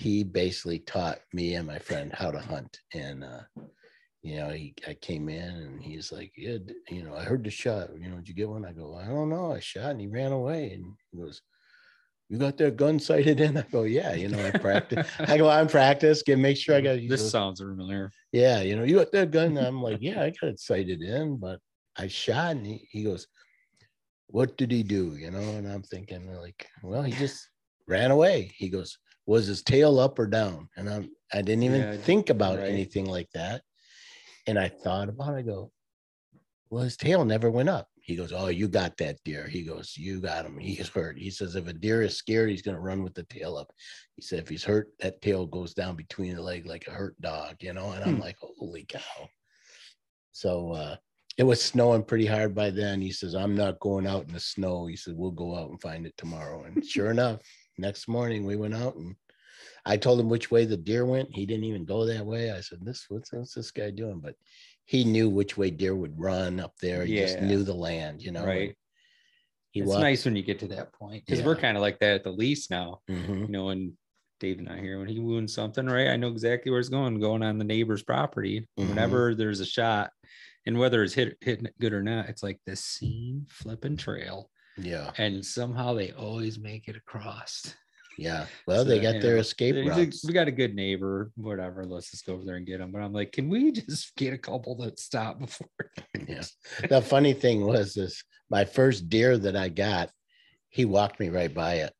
he 0.00 0.24
basically 0.24 0.78
taught 0.78 1.18
me 1.34 1.54
and 1.54 1.66
my 1.66 1.78
friend 1.78 2.10
how 2.14 2.30
to 2.30 2.38
hunt. 2.38 2.80
And, 2.94 3.22
uh, 3.22 3.42
you 4.22 4.36
know, 4.36 4.48
he, 4.48 4.74
I 4.88 4.94
came 4.94 5.28
in 5.28 5.42
and 5.42 5.82
he's 5.82 6.10
like, 6.10 6.32
yeah, 6.38 6.56
you 6.88 7.04
know, 7.04 7.14
I 7.14 7.22
heard 7.22 7.44
the 7.44 7.50
shot, 7.50 7.90
you 7.94 8.08
know, 8.08 8.16
did 8.16 8.28
you 8.28 8.34
get 8.34 8.48
one? 8.48 8.64
I 8.64 8.72
go, 8.72 8.96
I 8.96 9.06
don't 9.06 9.28
know. 9.28 9.52
I 9.52 9.60
shot 9.60 9.90
and 9.90 10.00
he 10.00 10.06
ran 10.06 10.32
away. 10.32 10.72
And 10.72 10.86
he 11.12 11.18
goes, 11.18 11.42
you 12.30 12.38
got 12.38 12.56
that 12.56 12.78
gun 12.78 12.98
sighted 12.98 13.40
in? 13.40 13.58
I 13.58 13.64
go, 13.70 13.82
yeah, 13.82 14.14
you 14.14 14.28
know, 14.28 14.42
I 14.42 14.52
practice. 14.52 15.06
I 15.18 15.36
go, 15.36 15.50
I'm 15.50 15.68
practice, 15.68 16.22
get, 16.22 16.38
make 16.38 16.56
sure 16.56 16.76
I 16.76 16.80
got, 16.80 16.94
this 16.94 17.20
goes, 17.20 17.30
sounds 17.30 17.60
familiar. 17.60 18.10
yeah, 18.32 18.62
you 18.62 18.76
know, 18.76 18.84
you 18.84 18.96
got 18.96 19.12
that 19.12 19.30
gun. 19.30 19.58
I'm 19.58 19.82
like, 19.82 19.98
yeah, 20.00 20.22
I 20.22 20.30
got 20.30 20.48
it 20.48 20.60
sighted 20.60 21.02
in, 21.02 21.36
but 21.36 21.60
I 21.98 22.06
shot 22.06 22.52
and 22.52 22.66
he, 22.66 22.88
he 22.90 23.04
goes, 23.04 23.26
what 24.28 24.56
did 24.56 24.70
he 24.70 24.82
do? 24.82 25.14
You 25.18 25.30
know, 25.30 25.40
and 25.40 25.70
I'm 25.70 25.82
thinking 25.82 26.34
like, 26.34 26.66
well, 26.82 27.02
he 27.02 27.12
just 27.12 27.50
ran 27.86 28.12
away. 28.12 28.50
He 28.56 28.70
goes, 28.70 28.96
was 29.26 29.46
his 29.46 29.62
tail 29.62 29.98
up 29.98 30.18
or 30.18 30.26
down? 30.26 30.68
And 30.76 30.88
I'm, 30.88 31.10
I 31.32 31.42
didn't 31.42 31.64
even 31.64 31.82
Yeah, 31.82 31.96
think 31.96 32.30
about 32.30 32.58
right. 32.58 32.68
anything 32.68 33.06
like 33.06 33.30
that. 33.34 33.62
And 34.46 34.58
I 34.58 34.68
thought 34.68 35.08
about 35.08 35.34
it, 35.34 35.38
I 35.38 35.42
go, 35.42 35.70
well, 36.70 36.84
his 36.84 36.96
tail 36.96 37.24
never 37.24 37.50
went 37.50 37.68
up. 37.68 37.88
He 38.02 38.16
goes, 38.16 38.32
oh, 38.32 38.48
you 38.48 38.66
got 38.66 38.96
that 38.96 39.18
deer. 39.24 39.46
He 39.46 39.62
goes, 39.62 39.96
you 39.96 40.20
got 40.20 40.44
him. 40.46 40.58
He's 40.58 40.88
hurt. 40.88 41.18
He 41.18 41.30
says, 41.30 41.54
if 41.54 41.66
a 41.68 41.72
deer 41.72 42.02
is 42.02 42.16
scared, 42.16 42.48
he's 42.50 42.62
going 42.62 42.74
to 42.76 42.80
run 42.80 43.02
with 43.04 43.14
the 43.14 43.22
tail 43.24 43.56
up. 43.56 43.70
He 44.16 44.22
said, 44.22 44.38
if 44.40 44.48
he's 44.48 44.64
hurt, 44.64 44.88
that 45.00 45.20
tail 45.20 45.46
goes 45.46 45.74
down 45.74 45.94
between 45.96 46.34
the 46.34 46.42
leg 46.42 46.66
like 46.66 46.86
a 46.88 46.92
hurt 46.92 47.20
dog, 47.20 47.56
you 47.60 47.72
know? 47.72 47.90
And 47.92 48.02
I'm 48.02 48.16
Hmm. 48.16 48.20
like, 48.20 48.36
holy 48.40 48.84
cow. 48.88 49.28
So 50.32 50.72
uh, 50.72 50.96
it 51.36 51.44
was 51.44 51.62
snowing 51.62 52.02
pretty 52.04 52.26
hard 52.26 52.54
by 52.54 52.70
then. 52.70 53.00
He 53.00 53.12
says, 53.12 53.34
I'm 53.34 53.54
not 53.54 53.80
going 53.80 54.06
out 54.06 54.26
in 54.26 54.32
the 54.32 54.40
snow. 54.40 54.86
He 54.86 54.96
said, 54.96 55.14
we'll 55.16 55.30
go 55.30 55.56
out 55.56 55.70
and 55.70 55.80
find 55.80 56.06
it 56.06 56.14
tomorrow. 56.16 56.64
And 56.64 56.84
sure 56.84 57.10
enough, 57.10 57.40
next 57.80 58.08
morning 58.08 58.44
we 58.44 58.56
went 58.56 58.74
out 58.74 58.96
and 58.96 59.16
I 59.84 59.96
told 59.96 60.20
him 60.20 60.28
which 60.28 60.50
way 60.50 60.64
the 60.66 60.76
deer 60.76 61.06
went. 61.06 61.34
He 61.34 61.46
didn't 61.46 61.64
even 61.64 61.84
go 61.84 62.04
that 62.04 62.24
way. 62.24 62.52
I 62.52 62.60
said, 62.60 62.78
this, 62.82 63.06
what's, 63.08 63.32
what's 63.32 63.54
this 63.54 63.70
guy 63.70 63.90
doing? 63.90 64.20
But 64.20 64.34
he 64.84 65.04
knew 65.04 65.28
which 65.28 65.56
way 65.56 65.70
deer 65.70 65.94
would 65.94 66.20
run 66.20 66.60
up 66.60 66.74
there. 66.80 67.04
He 67.04 67.16
just 67.16 67.40
knew 67.40 67.62
the 67.62 67.74
land, 67.74 68.22
you 68.22 68.30
know? 68.32 68.44
Right. 68.44 68.76
It's 69.72 69.86
walked. 69.86 70.00
nice 70.00 70.24
when 70.24 70.36
you 70.36 70.42
get 70.42 70.58
to 70.60 70.68
that 70.68 70.92
point 70.92 71.24
because 71.24 71.44
we're 71.44 71.56
kind 71.56 71.76
of 71.76 71.80
like 71.80 72.00
that 72.00 72.14
at 72.16 72.24
the 72.24 72.32
least 72.32 72.70
now. 72.70 73.00
Mhm. 73.08 73.42
You 73.42 73.48
know, 73.48 73.66
when 73.66 73.96
Dave 74.40 74.58
and 74.58 74.68
I 74.68 74.80
here, 74.80 74.98
when 74.98 75.06
he 75.08 75.20
wounds 75.20 75.54
something, 75.54 75.86
right? 75.86 76.08
I 76.08 76.16
know 76.16 76.28
exactly 76.28 76.70
where 76.70 76.80
it's 76.80 76.88
going, 76.88 77.20
going 77.20 77.42
on 77.42 77.58
the 77.58 77.64
neighbor's 77.64 78.02
property. 78.02 78.66
Mhm. 78.78 78.88
Whenever 78.88 79.34
there's 79.34 79.60
a 79.60 79.66
shot, 79.66 80.10
and 80.66 80.78
whether 80.78 81.02
it's 81.02 81.14
hit 81.14 81.38
hitting 81.40 81.66
it 81.66 81.78
good 81.78 81.92
or 81.92 82.02
not, 82.02 82.28
it's 82.28 82.42
like 82.42 82.60
the 82.66 82.74
same 82.74 83.46
flipping 83.48 83.96
trail, 83.96 84.50
Yeah. 84.80 85.10
and 85.18 85.44
somehow 85.44 85.94
they 85.94 86.12
always 86.12 86.58
make 86.58 86.88
it 86.88 86.96
across. 86.96 87.74
Yeah. 88.18 88.46
Well, 88.66 88.82
So, 88.84 88.88
they 88.90 89.00
got 89.00 89.20
their 89.22 89.34
know, 89.36 89.40
escape 89.40 89.74
routes. 89.88 90.24
we 90.26 90.32
got 90.32 90.46
a 90.48 90.52
good 90.52 90.74
neighbor, 90.74 91.32
whatever. 91.36 91.84
Let's 91.84 92.10
just 92.10 92.26
go 92.26 92.34
over 92.34 92.44
there 92.44 92.56
and 92.56 92.66
get 92.66 92.78
them. 92.78 92.92
But 92.92 93.02
I'm 93.02 93.12
like, 93.12 93.32
can 93.32 93.48
we 93.48 93.72
just 93.88 94.14
get 94.16 94.34
a 94.34 94.38
couple 94.38 94.76
that 94.78 94.98
stop 95.00 95.38
before? 95.40 95.68
Yeah. 96.28 96.42
the 96.88 97.00
funny 97.14 97.32
thing 97.32 97.64
was 97.64 97.94
this 97.94 98.22
my 98.50 98.64
first 98.64 99.08
deer 99.08 99.38
that 99.38 99.56
I 99.56 99.68
got, 99.70 100.10
he 100.68 100.84
walked 100.84 101.18
me 101.20 101.28
right 101.30 101.52
by 101.52 101.74
it. 101.76 101.94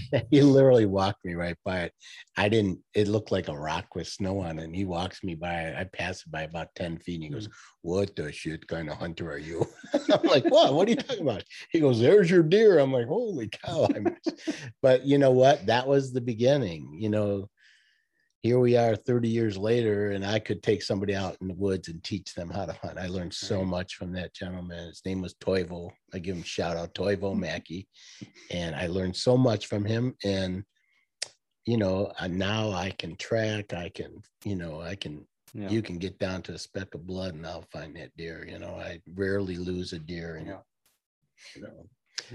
he 0.30 0.42
literally 0.42 0.86
walked 0.86 1.24
me 1.24 1.34
right 1.34 1.56
by 1.64 1.80
it. 1.80 1.92
I 2.36 2.48
didn't, 2.48 2.80
it 2.94 3.08
looked 3.08 3.32
like 3.32 3.48
a 3.48 3.58
rock 3.58 3.94
with 3.94 4.08
snow 4.08 4.40
on 4.40 4.58
it. 4.58 4.64
And 4.64 4.76
he 4.76 4.84
walks 4.84 5.22
me 5.22 5.34
by. 5.34 5.74
I 5.76 5.84
pass 5.92 6.22
it 6.22 6.30
by 6.30 6.42
about 6.42 6.74
10 6.74 6.98
feet 6.98 7.16
and 7.16 7.24
he 7.24 7.30
goes, 7.30 7.48
What 7.82 8.14
the 8.16 8.32
shit 8.32 8.66
kind 8.68 8.88
of 8.88 8.96
hunter 8.96 9.30
are 9.30 9.38
you? 9.38 9.66
I'm 10.12 10.22
like, 10.22 10.44
What? 10.46 10.74
What 10.74 10.88
are 10.88 10.90
you 10.90 10.96
talking 10.96 11.22
about? 11.22 11.44
He 11.70 11.80
goes, 11.80 12.00
There's 12.00 12.30
your 12.30 12.42
deer. 12.42 12.78
I'm 12.78 12.92
like, 12.92 13.06
Holy 13.06 13.48
cow. 13.48 13.88
But 14.80 15.06
you 15.06 15.18
know 15.18 15.32
what? 15.32 15.66
That 15.66 15.86
was 15.86 16.12
the 16.12 16.20
beginning. 16.20 16.96
You 16.98 17.10
know, 17.10 17.48
here 18.42 18.58
we 18.58 18.76
are 18.76 18.96
30 18.96 19.28
years 19.28 19.56
later 19.56 20.10
and 20.10 20.26
i 20.26 20.38
could 20.38 20.62
take 20.62 20.82
somebody 20.82 21.14
out 21.14 21.36
in 21.40 21.48
the 21.48 21.54
woods 21.54 21.88
and 21.88 22.02
teach 22.02 22.34
them 22.34 22.50
how 22.50 22.66
to 22.66 22.72
hunt. 22.72 22.98
I 22.98 23.06
learned 23.06 23.32
so 23.32 23.64
much 23.64 23.94
from 23.94 24.12
that 24.12 24.34
gentleman. 24.34 24.88
His 24.88 25.02
name 25.06 25.22
was 25.22 25.34
toivo. 25.34 25.90
I 26.12 26.18
give 26.18 26.36
him 26.36 26.42
shout 26.42 26.76
out 26.76 26.94
toivo 26.94 27.36
mackey. 27.38 27.88
And 28.50 28.74
i 28.74 28.86
learned 28.86 29.16
so 29.16 29.36
much 29.36 29.66
from 29.66 29.84
him. 29.84 30.14
And 30.24 30.64
you 31.64 31.76
know 31.76 32.12
now 32.28 32.72
i 32.72 32.90
can 32.90 33.14
track 33.16 33.72
i 33.72 33.88
can 33.88 34.20
you 34.44 34.56
know 34.56 34.80
i 34.80 34.96
can 34.96 35.24
yeah. 35.54 35.68
you 35.68 35.80
can 35.80 35.96
get 35.96 36.18
down 36.18 36.42
to 36.42 36.54
a 36.54 36.58
speck 36.58 36.92
of 36.94 37.06
blood 37.06 37.34
and 37.34 37.46
i'll 37.46 37.64
find 37.72 37.94
that 37.94 38.10
deer 38.16 38.44
you 38.50 38.58
know. 38.58 38.74
I 38.74 39.00
rarely 39.14 39.56
lose 39.56 39.92
a 39.92 39.98
deer 39.98 40.36
and 40.36 40.46
yeah. 40.48 40.58
you 41.54 41.62
know. 41.62 41.86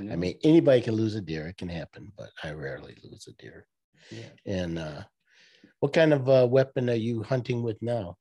Yeah. 0.01 0.13
i 0.13 0.15
mean 0.15 0.37
anybody 0.45 0.81
can 0.81 0.95
lose 0.95 1.15
a 1.15 1.21
deer. 1.21 1.47
It 1.47 1.57
can 1.57 1.69
happen 1.69 2.13
but 2.17 2.29
i 2.43 2.51
rarely 2.51 2.95
lose 3.03 3.27
a 3.27 3.33
deer. 3.41 3.67
Yeah. 4.09 4.29
and 4.45 4.79
uh 4.79 5.01
what 5.79 5.93
kind 5.93 6.13
of 6.13 6.27
uh, 6.29 6.47
weapon 6.49 6.89
are 6.89 6.95
you 6.95 7.23
hunting 7.23 7.63
with 7.63 7.81
now? 7.81 8.17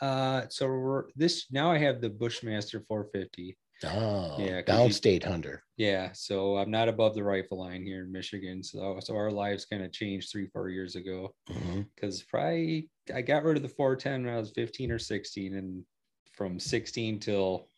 Uh, 0.00 0.42
so 0.48 1.04
this 1.16 1.46
now 1.50 1.70
I 1.70 1.78
have 1.78 2.00
the 2.00 2.10
Bushmaster 2.10 2.80
450. 2.88 3.56
Oh, 3.84 4.36
yeah, 4.38 4.62
downstate 4.62 5.24
you, 5.24 5.30
hunter. 5.30 5.62
Yeah, 5.76 6.10
so 6.12 6.56
I'm 6.56 6.70
not 6.70 6.88
above 6.88 7.14
the 7.14 7.24
rifle 7.24 7.58
line 7.58 7.84
here 7.84 8.04
in 8.04 8.12
Michigan. 8.12 8.62
So, 8.62 8.98
so 9.00 9.14
our 9.16 9.30
lives 9.30 9.66
kind 9.66 9.84
of 9.84 9.92
changed 9.92 10.30
three, 10.30 10.46
four 10.46 10.68
years 10.68 10.96
ago. 10.96 11.34
Because 11.46 12.20
mm-hmm. 12.20 12.36
probably 12.36 12.90
I 13.14 13.20
got 13.20 13.44
rid 13.44 13.56
of 13.56 13.62
the 13.62 13.68
410 13.68 14.24
when 14.24 14.34
I 14.34 14.38
was 14.38 14.52
15 14.52 14.90
or 14.90 14.98
16, 14.98 15.54
and 15.54 15.84
from 16.32 16.58
16 16.58 17.18
till, 17.18 17.68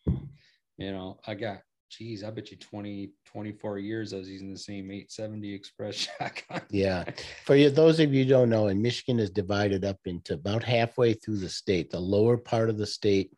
you 0.77 0.91
know, 0.91 1.19
I 1.25 1.33
got 1.33 1.61
geez, 1.89 2.23
I 2.23 2.29
bet 2.29 2.51
you 2.51 2.57
20, 2.57 3.11
24 3.25 3.79
years 3.79 4.13
I 4.13 4.17
was 4.17 4.29
using 4.29 4.51
the 4.51 4.59
same 4.59 4.91
870 4.91 5.53
Express 5.53 5.95
shotgun. 5.95 6.61
yeah. 6.69 7.03
For 7.45 7.55
you, 7.55 7.69
those 7.69 7.99
of 7.99 8.13
you 8.13 8.25
don't 8.25 8.49
know, 8.49 8.67
and 8.67 8.81
Michigan 8.81 9.19
is 9.19 9.29
divided 9.29 9.85
up 9.85 9.99
into 10.05 10.33
about 10.33 10.63
halfway 10.63 11.13
through 11.13 11.37
the 11.37 11.49
state. 11.49 11.89
The 11.89 11.99
lower 11.99 12.37
part 12.37 12.69
of 12.69 12.77
the 12.77 12.87
state 12.87 13.31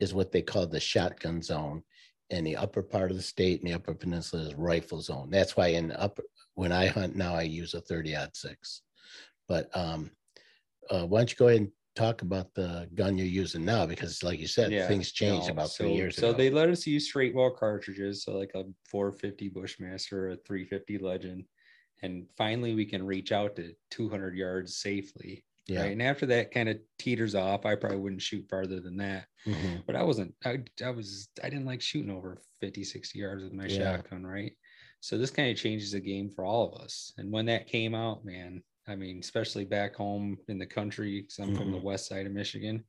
is 0.00 0.14
what 0.14 0.32
they 0.32 0.42
call 0.42 0.66
the 0.66 0.80
shotgun 0.80 1.42
zone. 1.42 1.82
And 2.30 2.46
the 2.46 2.56
upper 2.56 2.82
part 2.82 3.10
of 3.10 3.16
the 3.16 3.22
state 3.22 3.60
and 3.60 3.70
the 3.70 3.74
upper 3.74 3.94
peninsula 3.94 4.42
is 4.42 4.54
rifle 4.56 5.00
zone. 5.00 5.30
That's 5.30 5.56
why 5.56 5.68
in 5.68 5.92
upper 5.92 6.24
when 6.54 6.72
I 6.72 6.86
hunt 6.86 7.14
now, 7.14 7.34
I 7.34 7.42
use 7.42 7.74
a 7.74 7.80
30 7.80 8.16
six. 8.32 8.82
But 9.46 9.68
um, 9.76 10.10
uh, 10.90 11.06
why 11.06 11.20
don't 11.20 11.30
you 11.30 11.36
go 11.36 11.48
ahead 11.48 11.60
and 11.60 11.70
talk 11.96 12.22
about 12.22 12.52
the 12.54 12.88
gun 12.94 13.16
you're 13.16 13.26
using 13.26 13.64
now 13.64 13.86
because 13.86 14.22
like 14.22 14.38
you 14.38 14.46
said 14.46 14.70
yeah, 14.70 14.86
things 14.86 15.10
changed 15.10 15.48
about 15.48 15.70
so, 15.70 15.84
three 15.84 15.94
years 15.94 16.14
so 16.14 16.28
ago. 16.28 16.36
they 16.38 16.50
let 16.50 16.68
us 16.68 16.86
use 16.86 17.08
straight 17.08 17.34
wall 17.34 17.50
cartridges 17.50 18.22
so 18.22 18.32
like 18.32 18.52
a 18.54 18.62
450 18.90 19.48
bushmaster 19.48 20.30
a 20.30 20.36
350 20.36 20.98
legend 20.98 21.44
and 22.02 22.26
finally 22.36 22.74
we 22.74 22.84
can 22.84 23.04
reach 23.04 23.32
out 23.32 23.56
to 23.56 23.72
200 23.90 24.36
yards 24.36 24.76
safely 24.76 25.42
yeah 25.66 25.82
right? 25.82 25.92
and 25.92 26.02
after 26.02 26.26
that 26.26 26.52
kind 26.52 26.68
of 26.68 26.76
teeters 26.98 27.34
off 27.34 27.64
i 27.64 27.74
probably 27.74 27.98
wouldn't 27.98 28.22
shoot 28.22 28.46
farther 28.48 28.78
than 28.78 28.98
that 28.98 29.24
mm-hmm. 29.46 29.76
but 29.86 29.96
i 29.96 30.02
wasn't 30.02 30.34
I, 30.44 30.58
I 30.84 30.90
was 30.90 31.30
i 31.42 31.48
didn't 31.48 31.66
like 31.66 31.80
shooting 31.80 32.10
over 32.10 32.38
50 32.60 32.84
60 32.84 33.18
yards 33.18 33.42
with 33.42 33.54
my 33.54 33.66
yeah. 33.66 33.96
shotgun 33.96 34.24
right 34.24 34.52
so 35.00 35.16
this 35.16 35.30
kind 35.30 35.50
of 35.50 35.56
changes 35.56 35.92
the 35.92 36.00
game 36.00 36.30
for 36.30 36.44
all 36.44 36.74
of 36.74 36.82
us 36.82 37.14
and 37.16 37.32
when 37.32 37.46
that 37.46 37.68
came 37.68 37.94
out 37.94 38.24
man 38.24 38.62
I 38.88 38.94
mean, 38.94 39.18
especially 39.18 39.64
back 39.64 39.96
home 39.96 40.38
in 40.48 40.58
the 40.58 40.66
country, 40.66 41.22
because 41.22 41.38
I'm 41.38 41.48
mm-hmm. 41.48 41.56
from 41.56 41.70
the 41.72 41.78
mm-hmm. 41.78 41.86
west 41.86 42.08
side 42.08 42.26
of 42.26 42.32
Michigan, 42.32 42.84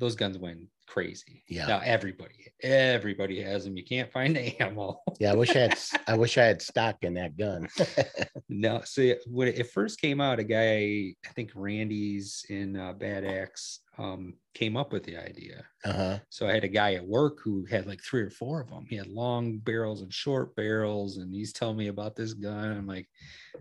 those 0.00 0.16
guns 0.16 0.38
went 0.38 0.60
crazy. 0.88 1.44
Yeah. 1.46 1.66
Now 1.66 1.80
everybody, 1.84 2.52
everybody 2.62 3.40
has 3.42 3.64
them. 3.64 3.76
You 3.76 3.84
can't 3.84 4.10
find 4.10 4.36
ammo. 4.60 4.98
yeah, 5.20 5.32
I 5.32 5.36
wish 5.36 5.54
I 5.54 5.60
had. 5.60 5.78
I 6.08 6.16
wish 6.16 6.36
I 6.38 6.44
had 6.44 6.62
stock 6.62 6.96
in 7.02 7.14
that 7.14 7.36
gun. 7.36 7.68
no, 8.48 8.80
see, 8.84 9.14
when 9.26 9.48
it 9.48 9.70
first 9.70 10.00
came 10.00 10.20
out, 10.20 10.40
a 10.40 10.44
guy, 10.44 11.14
I 11.24 11.32
think 11.34 11.52
Randy's 11.54 12.44
in 12.48 12.76
uh, 12.76 12.94
Bad 12.94 13.24
Axe, 13.24 13.80
um, 13.98 14.34
came 14.54 14.76
up 14.76 14.92
with 14.92 15.04
the 15.04 15.16
idea. 15.16 15.64
Uh-huh. 15.84 16.18
So 16.30 16.48
I 16.48 16.54
had 16.54 16.64
a 16.64 16.68
guy 16.68 16.94
at 16.94 17.06
work 17.06 17.38
who 17.44 17.66
had 17.66 17.86
like 17.86 18.00
three 18.02 18.22
or 18.22 18.30
four 18.30 18.62
of 18.62 18.70
them. 18.70 18.86
He 18.88 18.96
had 18.96 19.06
long 19.06 19.58
barrels 19.58 20.00
and 20.00 20.12
short 20.12 20.56
barrels, 20.56 21.18
and 21.18 21.32
he's 21.32 21.52
telling 21.52 21.76
me 21.76 21.88
about 21.88 22.16
this 22.16 22.32
gun. 22.32 22.72
I'm 22.72 22.86
like, 22.86 23.06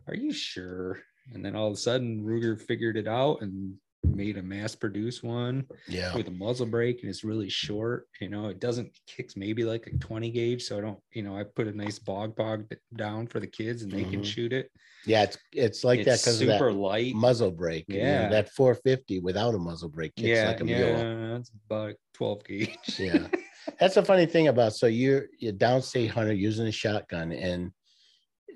"Are 0.07 0.15
you 0.15 0.31
sure?" 0.31 0.99
And 1.33 1.43
then 1.43 1.55
all 1.55 1.67
of 1.67 1.73
a 1.73 1.77
sudden, 1.77 2.23
Ruger 2.23 2.59
figured 2.59 2.97
it 2.97 3.07
out 3.07 3.41
and 3.41 3.75
made 4.03 4.37
a 4.37 4.41
mass 4.41 4.75
produce 4.75 5.21
one 5.21 5.65
yeah. 5.87 6.15
with 6.15 6.27
a 6.27 6.31
muzzle 6.31 6.65
brake 6.65 7.01
and 7.01 7.09
it's 7.09 7.23
really 7.23 7.49
short 7.49 8.07
you 8.21 8.29
know 8.29 8.47
it 8.47 8.59
doesn't 8.59 8.89
kicks 9.07 9.35
maybe 9.35 9.63
like 9.63 9.87
a 9.87 9.97
20 9.97 10.31
gauge 10.31 10.63
so 10.63 10.77
i 10.77 10.81
don't 10.81 10.99
you 11.11 11.21
know 11.21 11.37
i 11.37 11.43
put 11.43 11.67
a 11.67 11.75
nice 11.75 11.99
bog 11.99 12.35
bog 12.35 12.65
down 12.95 13.27
for 13.27 13.39
the 13.39 13.47
kids 13.47 13.81
and 13.81 13.91
they 13.91 14.01
mm-hmm. 14.01 14.11
can 14.11 14.23
shoot 14.23 14.53
it. 14.53 14.71
Yeah 15.05 15.23
it's 15.23 15.37
it's 15.53 15.83
like 15.83 15.99
it's 15.99 16.07
that 16.07 16.19
because 16.19 16.39
super 16.39 16.71
light. 16.71 17.13
muzzle 17.15 17.51
brake 17.51 17.85
yeah 17.87 18.23
you 18.23 18.23
know, 18.25 18.31
that 18.31 18.49
450 18.51 19.19
without 19.19 19.53
a 19.53 19.57
muzzle 19.57 19.89
brake 19.89 20.15
kicks 20.15 20.27
yeah, 20.27 20.47
like 20.47 20.61
a 20.61 20.65
yeah 20.65 21.03
mule. 21.03 21.33
that's 21.33 21.51
about 21.69 21.95
12 22.13 22.43
gauge. 22.45 22.77
Yeah. 22.97 23.27
That's 23.79 23.97
a 23.97 24.03
funny 24.03 24.25
thing 24.25 24.47
about 24.47 24.73
so 24.73 24.87
you're 24.87 25.27
you're 25.37 25.53
downstate 25.53 26.09
hunter 26.09 26.33
using 26.33 26.67
a 26.67 26.71
shotgun 26.71 27.31
and 27.31 27.71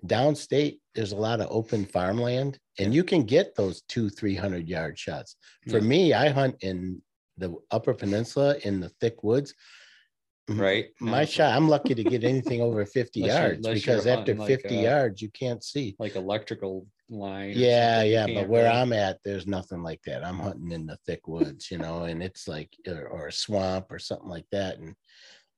downstate 0.06 0.80
there's 0.96 1.12
a 1.12 1.18
lot 1.18 1.40
of 1.40 1.48
open 1.52 1.86
farmland 1.86 2.58
and 2.80 2.94
you 2.94 3.04
can 3.04 3.24
get 3.24 3.56
those 3.56 3.82
two 3.84 4.10
300 4.10 4.68
yard 4.68 4.98
shots. 4.98 5.36
For 5.70 5.78
yeah. 5.78 5.84
me 5.84 6.14
i 6.14 6.30
hunt 6.30 6.56
in 6.62 7.02
the 7.38 7.56
upper 7.72 7.94
peninsula 7.94 8.56
in 8.64 8.80
the 8.80 8.90
thick 8.90 9.24
woods. 9.24 9.54
Right? 10.50 10.88
my 11.00 11.20
no. 11.20 11.26
shot 11.26 11.56
i'm 11.56 11.70
lucky 11.70 11.96
to 11.96 12.04
get 12.04 12.24
anything 12.34 12.60
over 12.60 12.86
50 12.86 13.22
yards 13.22 13.66
because 13.66 14.06
after 14.06 14.36
50 14.36 14.46
like, 14.46 14.66
uh, 14.66 14.76
yards 14.76 15.22
you 15.22 15.30
can't 15.30 15.64
see. 15.64 15.96
like 16.00 16.18
electrical 16.18 16.86
line 17.10 17.54
yeah 17.56 18.04
yeah 18.04 18.28
but 18.28 18.50
where 18.50 18.70
i'm 18.70 18.92
at 18.92 19.20
there's 19.24 19.48
nothing 19.48 19.82
like 19.84 20.02
that. 20.06 20.26
I'm 20.26 20.40
hunting 20.40 20.74
in 20.74 20.86
the 20.86 20.98
thick 21.06 21.30
woods 21.30 21.72
you 21.72 21.78
know 21.78 22.04
and 22.04 22.22
it's 22.22 22.46
like 22.46 22.76
or, 22.86 23.08
or 23.08 23.28
a 23.28 23.32
swamp 23.32 23.86
or 23.90 24.00
something 24.00 24.28
like 24.28 24.46
that 24.52 24.80
and 24.80 24.96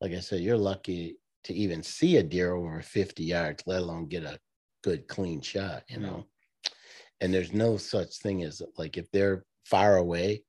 like 0.02 0.12
i 0.12 0.20
said 0.20 0.42
you're 0.42 0.56
lucky 0.56 1.18
to 1.46 1.54
even 1.54 1.84
see 1.84 2.18
a 2.18 2.24
deer 2.24 2.54
over 2.56 2.82
50 2.82 3.24
yards, 3.24 3.64
let 3.68 3.82
alone 3.82 4.08
get 4.08 4.24
a 4.24 4.40
good 4.84 5.08
clean 5.08 5.42
shot, 5.42 5.84
you 5.88 6.00
know. 6.00 6.26
And 7.22 7.34
there's 7.34 7.54
no 7.54 7.78
such 7.78 8.18
thing 8.18 8.44
as 8.44 8.62
like 8.78 8.98
if 8.98 9.10
they're 9.12 9.46
far 9.66 9.98
away, 9.98 10.44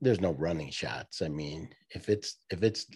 there's 0.00 0.20
no 0.20 0.32
running 0.32 0.70
shots. 0.70 1.22
I 1.22 1.28
mean, 1.28 1.68
if 1.90 2.08
it's 2.08 2.36
if 2.50 2.62
it's 2.62 2.86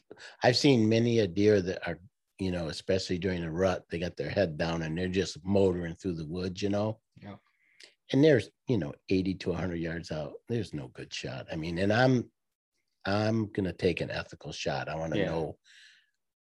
I've 0.42 0.56
seen 0.56 0.88
many 0.88 1.20
a 1.20 1.26
deer 1.26 1.60
that 1.62 1.86
are, 1.88 1.98
you 2.38 2.50
know, 2.50 2.68
especially 2.68 3.18
during 3.18 3.40
the 3.40 3.50
rut, 3.50 3.84
they 3.90 3.98
got 3.98 4.16
their 4.16 4.28
head 4.28 4.58
down 4.58 4.82
and 4.82 4.96
they're 4.96 5.08
just 5.08 5.38
motoring 5.44 5.94
through 5.94 6.14
the 6.14 6.26
woods, 6.26 6.60
you 6.62 6.68
know. 6.68 6.98
Yeah. 7.22 7.36
And 8.12 8.22
there's, 8.22 8.50
you 8.68 8.78
know, 8.78 8.92
80 9.08 9.34
to 9.34 9.50
100 9.50 9.76
yards 9.76 10.12
out. 10.12 10.34
There's 10.48 10.74
no 10.74 10.88
good 10.88 11.12
shot. 11.12 11.46
I 11.50 11.56
mean, 11.56 11.78
and 11.78 11.92
I'm 11.92 12.30
I'm 13.04 13.46
going 13.52 13.64
to 13.64 13.72
take 13.72 14.00
an 14.00 14.10
ethical 14.10 14.52
shot. 14.52 14.88
I 14.88 14.96
want 14.96 15.12
to 15.14 15.20
yeah. 15.20 15.26
know 15.26 15.56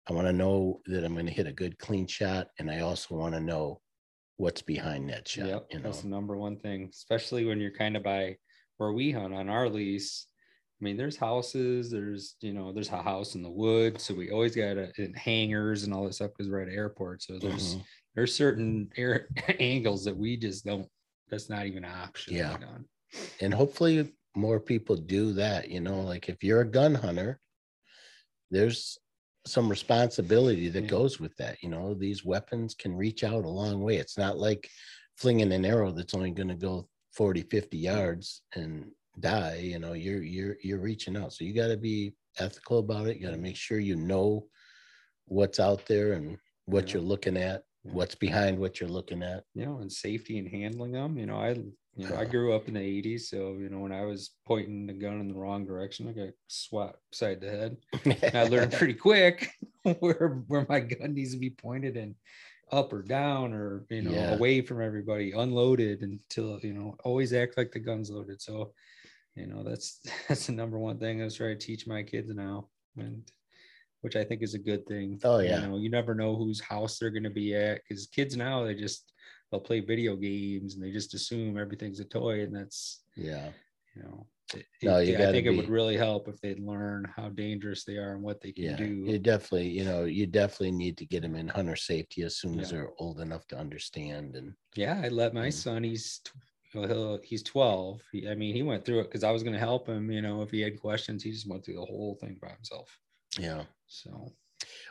I 0.08 0.14
want 0.14 0.28
to 0.28 0.34
know 0.34 0.82
that 0.86 1.04
I'm 1.04 1.14
going 1.14 1.26
to 1.26 1.32
hit 1.32 1.48
a 1.48 1.54
good 1.54 1.80
clean 1.80 2.06
shot, 2.06 2.48
and 2.60 2.70
I 2.70 2.82
also 2.82 3.16
want 3.16 3.34
to 3.34 3.42
know 3.42 3.82
what's 4.38 4.62
behind 4.62 5.10
that 5.10 5.27
shot. 5.27 5.48
Yep, 5.48 5.68
you 5.72 5.77
know? 5.77 5.84
that's 5.84 6.01
the 6.01 6.08
number 6.08 6.36
one 6.36 6.58
thing, 6.58 6.89
especially 6.92 7.46
when 7.46 7.60
you're 7.60 7.72
kind 7.72 7.96
of 7.96 8.04
by 8.04 8.38
where 8.77 8.92
we 8.92 9.12
hunt 9.12 9.34
on 9.34 9.50
our 9.50 9.70
lease. 9.70 10.27
I 10.82 10.84
mean, 10.84 10.98
there's 10.98 11.15
houses, 11.15 11.89
there's 11.89 12.36
you 12.42 12.54
know, 12.54 12.74
there's 12.74 12.89
a 12.89 13.01
house 13.01 13.36
in 13.36 13.44
the 13.44 13.50
woods, 13.50 14.04
so 14.04 14.13
we 14.13 14.32
always 14.32 14.56
got 14.56 14.77
a, 14.77 14.92
hangars 15.15 15.84
and 15.84 15.94
all 15.94 16.06
this 16.06 16.18
stuff 16.18 16.32
because 16.38 16.51
we're 16.51 16.62
at 16.62 16.68
an 16.68 16.75
airport. 16.75 17.24
So 17.24 17.39
there's 17.39 17.75
mm-hmm. 17.75 17.82
there's 18.15 18.36
certain 18.36 18.89
air 18.98 19.30
angles 19.60 20.04
that 20.06 20.18
we 20.18 20.38
just 20.38 20.65
don't. 20.65 20.88
That's 21.30 21.50
not 21.50 21.65
even 21.65 21.86
an 21.86 21.92
option. 21.92 22.36
Yeah, 22.36 22.58
and 23.39 23.54
hopefully 23.54 24.13
more 24.36 24.60
people 24.60 24.98
do 24.98 25.34
that. 25.34 25.70
You 25.70 25.80
know, 25.80 26.01
like 26.01 26.27
if 26.27 26.44
you're 26.44 26.62
a 26.62 26.70
gun 26.70 26.94
hunter, 26.94 27.39
there's 28.51 29.00
some 29.46 29.70
responsibility 29.70 30.70
that 30.70 30.84
yeah. 30.84 30.90
goes 30.90 31.20
with 31.20 31.36
that. 31.38 31.62
You 31.62 31.70
know, 31.70 31.94
these 31.94 32.25
weapons 32.25 32.74
can 32.74 32.96
reach 32.96 33.24
out 33.24 33.46
a 33.46 33.50
long 33.50 33.82
way. 33.82 33.98
It's 33.98 34.18
not 34.18 34.38
like 34.38 34.68
flinging 35.18 35.52
an 35.52 35.66
arrow 35.66 35.92
that's 35.92 36.14
only 36.14 36.32
going 36.32 36.50
to 36.50 36.56
go 36.56 36.88
40, 37.14 37.44
50 37.44 37.78
yards 37.78 38.42
and 38.56 38.92
die. 39.20 39.60
You 39.64 39.80
know, 39.80 39.94
you're 39.94 40.24
you're 40.24 40.58
you're 40.62 40.80
reaching 40.80 41.16
out. 41.16 41.34
So 41.34 41.44
you 41.44 41.54
got 41.54 41.68
to 41.68 41.78
be 41.78 42.14
ethical 42.38 42.80
about 42.80 43.08
it. 43.08 43.18
You 43.18 43.28
got 43.28 43.34
to 43.34 43.42
make 43.42 43.56
sure 43.56 43.80
you 43.80 43.96
know 43.96 44.48
what's 45.25 45.60
out 45.60 45.86
there 45.86 46.14
and 46.14 46.38
what 46.66 46.88
yeah. 46.88 46.96
you're 46.96 47.04
looking 47.04 47.38
at, 47.38 47.64
what's 47.94 48.15
behind 48.15 48.60
what 48.60 48.80
you're 48.80 48.89
looking 48.89 49.24
at. 49.24 49.44
You 49.54 49.65
know, 49.65 49.77
and 49.80 49.92
safety 49.92 50.39
and 50.39 50.48
handling 50.48 50.92
them. 50.94 51.18
You 51.18 51.25
know, 51.25 51.38
I 51.38 51.50
you 51.96 52.08
know, 52.08 52.15
I 52.15 52.25
grew 52.36 52.54
up 52.54 52.68
in 52.68 52.74
the 52.75 52.80
80s. 52.80 53.22
So, 53.22 53.58
you 53.58 53.70
know, 53.70 53.80
when 53.80 53.92
I 53.92 54.04
was 54.06 54.32
pointing 54.46 54.88
the 54.88 54.94
gun 54.94 55.20
in 55.20 55.27
the 55.27 55.36
wrong 55.36 55.65
direction, 55.65 56.08
I 56.08 56.12
got 56.12 56.34
swat 56.48 56.96
beside 57.12 57.42
the 57.42 57.50
head. 57.50 57.77
I 58.34 58.44
learned 58.44 58.72
pretty 58.74 58.94
quick. 58.96 59.50
where 60.00 60.44
where 60.48 60.65
my 60.68 60.80
gun 60.80 61.13
needs 61.13 61.34
to 61.34 61.39
be 61.39 61.51
pointed 61.51 61.96
and 61.96 62.15
up 62.72 62.92
or 62.92 63.04
down 63.04 63.54
or 63.54 63.86
you 63.89 64.01
know 64.01 64.12
Yeah. 64.12 64.32
away 64.32 64.62
from 64.62 64.82
everybody 64.82 65.32
unloaded 65.32 66.01
until 66.01 66.60
you 66.63 66.74
know 66.74 66.96
always 67.04 67.34
act 67.34 67.58
like 67.58 67.72
the 67.72 67.80
gun's 67.80 68.10
loaded 68.10 68.42
so 68.42 68.74
you 69.36 69.46
know 69.46 69.63
that's 69.63 70.00
that's 70.27 70.48
the 70.48 70.54
number 70.54 70.80
one 70.80 70.98
thing 70.98 71.22
i 71.22 71.25
was 71.25 71.36
trying 71.36 71.58
to 71.60 71.63
teach 71.65 71.86
my 71.86 72.01
kids 72.01 72.34
now 72.34 72.70
and 72.98 73.32
which 74.06 74.16
i 74.16 74.24
think 74.24 74.42
is 74.44 74.54
a 74.54 74.60
good 74.72 74.86
thing 74.86 75.20
Oh, 75.24 75.40
You 75.40 75.50
yeah. 75.50 75.62
know, 75.66 75.78
you 75.84 75.90
never 75.90 76.14
know 76.14 76.36
whose 76.36 76.62
house 76.62 76.94
they're 77.00 77.16
going 77.18 77.30
to 77.32 77.40
be 77.44 77.56
at 77.56 77.82
because 77.82 78.06
kids 78.18 78.38
now 78.38 78.64
they 78.64 78.76
just 78.76 79.12
they'll 79.50 79.68
play 79.70 79.80
video 79.94 80.16
games 80.16 80.70
and 80.76 80.82
they 80.84 80.92
just 80.92 81.16
assume 81.16 81.58
everything's 81.58 82.00
a 82.00 82.06
toy 82.20 82.36
and 82.46 82.54
that's 82.56 82.80
Yeah. 83.30 83.50
you 83.96 84.04
know 84.04 84.28
it- 84.54 84.68
No, 84.84 85.00
you 85.00 85.18
i 85.18 85.32
think 85.32 85.48
it 85.48 85.58
would 85.58 85.70
really 85.80 85.98
help 86.08 86.28
if 86.28 86.38
they'd 86.40 86.60
learn 86.74 87.02
how 87.18 87.28
dangerous 87.30 87.82
they 87.84 87.98
are 88.04 88.14
and 88.16 88.24
what 88.28 88.40
they 88.42 88.52
can 88.52 88.66
Yeah. 88.66 88.82
do 88.88 88.92
You 89.12 89.18
definitely, 89.34 89.70
you 89.80 89.86
know, 89.90 90.02
you 90.20 90.26
definitely 90.28 90.76
need 90.84 90.96
to 91.00 91.06
get 91.14 91.22
them 91.24 91.36
in 91.42 91.48
hunter 91.58 91.80
safety 91.92 92.22
as 92.30 92.34
soon 92.42 92.60
as 92.60 92.70
they're 92.70 92.94
old 93.04 93.20
enough 93.26 93.46
to 93.48 93.58
understand. 93.66 94.36
And 94.40 94.54
Yeah, 94.84 94.96
I 95.04 95.08
let 95.22 95.34
my 95.34 95.50
Mm. 95.50 95.54
son. 95.66 95.84
He's 95.92 96.08
well, 96.76 96.88
he'll, 96.92 97.20
he's 97.30 97.44
twelve. 97.54 97.96
He, 98.12 98.20
I 98.32 98.36
mean, 98.42 98.54
he 98.60 98.64
went 98.72 98.84
through 98.84 99.00
it 99.02 99.08
because 99.10 99.24
I 99.24 99.32
was 99.36 99.44
going 99.46 99.58
to 99.60 99.68
help 99.70 99.84
him. 99.88 100.04
You 100.18 100.22
know, 100.26 100.38
if 100.46 100.52
he 100.56 100.62
had 100.68 100.80
questions, 100.88 101.24
he 101.24 101.32
just 101.32 101.48
went 101.50 101.64
through 101.64 101.80
the 101.80 101.92
whole 101.94 102.16
thing 102.22 102.36
by 102.42 102.50
himself. 102.58 102.90
Yeah. 103.39 103.63
So 103.88 104.32